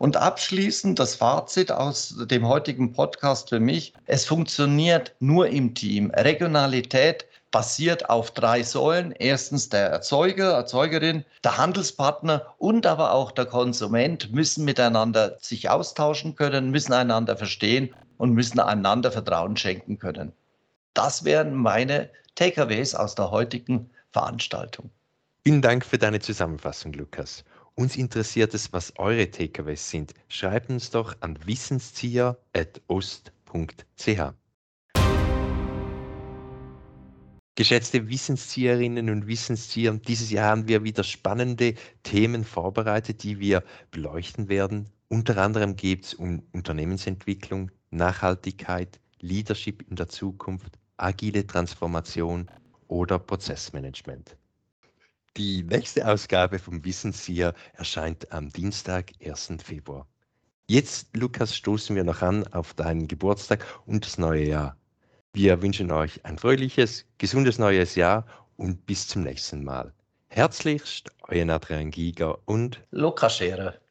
Und 0.00 0.16
abschließend 0.16 0.98
das 0.98 1.14
Fazit 1.14 1.70
aus 1.70 2.16
dem 2.26 2.48
heutigen 2.48 2.92
Podcast 2.92 3.50
für 3.50 3.60
mich. 3.60 3.92
Es 4.06 4.24
funktioniert 4.24 5.14
nur 5.20 5.46
im 5.46 5.76
Team. 5.76 6.10
Regionalität 6.10 7.24
basiert 7.52 8.10
auf 8.10 8.32
drei 8.32 8.64
Säulen. 8.64 9.12
Erstens 9.12 9.68
der 9.68 9.90
Erzeuger, 9.90 10.54
Erzeugerin, 10.54 11.24
der 11.44 11.58
Handelspartner 11.58 12.54
und 12.58 12.86
aber 12.86 13.12
auch 13.12 13.30
der 13.30 13.46
Konsument 13.46 14.32
müssen 14.32 14.64
miteinander 14.64 15.38
sich 15.40 15.70
austauschen 15.70 16.34
können, 16.34 16.70
müssen 16.70 16.92
einander 16.92 17.36
verstehen 17.36 17.94
und 18.16 18.32
müssen 18.32 18.58
einander 18.58 19.12
Vertrauen 19.12 19.56
schenken 19.56 19.98
können. 19.98 20.32
Das 20.94 21.24
wären 21.24 21.54
meine 21.54 22.10
Takeaways 22.34 22.96
aus 22.96 23.14
der 23.14 23.30
heutigen 23.30 23.90
Veranstaltung. 24.10 24.90
Vielen 25.44 25.62
Dank 25.62 25.84
für 25.84 25.98
deine 25.98 26.20
Zusammenfassung, 26.20 26.92
Lukas. 26.92 27.44
Uns 27.74 27.96
interessiert 27.96 28.54
es, 28.54 28.72
was 28.72 28.92
eure 28.98 29.28
Takeaways 29.30 29.88
sind. 29.88 30.12
Schreibt 30.28 30.70
uns 30.70 30.90
doch 30.90 31.16
an 31.20 31.38
wissenszieher.ost.ch. 31.44 34.41
Geschätzte 37.54 38.08
Wissenszieherinnen 38.08 39.10
und 39.10 39.26
Wissenszieher, 39.26 39.92
dieses 39.92 40.30
Jahr 40.30 40.48
haben 40.48 40.68
wir 40.68 40.84
wieder 40.84 41.04
spannende 41.04 41.74
Themen 42.02 42.44
vorbereitet, 42.44 43.22
die 43.22 43.40
wir 43.40 43.62
beleuchten 43.90 44.48
werden. 44.48 44.88
Unter 45.08 45.36
anderem 45.36 45.76
geht 45.76 46.06
es 46.06 46.14
um 46.14 46.42
Unternehmensentwicklung, 46.52 47.70
Nachhaltigkeit, 47.90 48.98
Leadership 49.20 49.84
in 49.90 49.96
der 49.96 50.08
Zukunft, 50.08 50.78
agile 50.96 51.46
Transformation 51.46 52.50
oder 52.88 53.18
Prozessmanagement. 53.18 54.34
Die 55.36 55.62
nächste 55.62 56.08
Ausgabe 56.08 56.58
vom 56.58 56.82
Wissenszieher 56.82 57.52
erscheint 57.74 58.32
am 58.32 58.48
Dienstag, 58.48 59.12
1. 59.22 59.56
Februar. 59.62 60.06
Jetzt, 60.68 61.14
Lukas, 61.14 61.54
stoßen 61.54 61.94
wir 61.96 62.04
noch 62.04 62.22
an 62.22 62.46
auf 62.46 62.72
deinen 62.72 63.08
Geburtstag 63.08 63.66
und 63.84 64.06
das 64.06 64.16
neue 64.16 64.46
Jahr. 64.46 64.76
Wir 65.34 65.62
wünschen 65.62 65.90
euch 65.90 66.26
ein 66.26 66.36
fröhliches, 66.36 67.06
gesundes 67.16 67.58
neues 67.58 67.94
Jahr 67.94 68.26
und 68.58 68.84
bis 68.84 69.08
zum 69.08 69.22
nächsten 69.22 69.64
Mal. 69.64 69.94
Herzlichst, 70.28 71.10
euer 71.28 71.48
Adrian 71.48 71.90
Giger 71.90 72.38
und 72.44 72.82
Lukas 72.90 73.38
Scherer. 73.38 73.81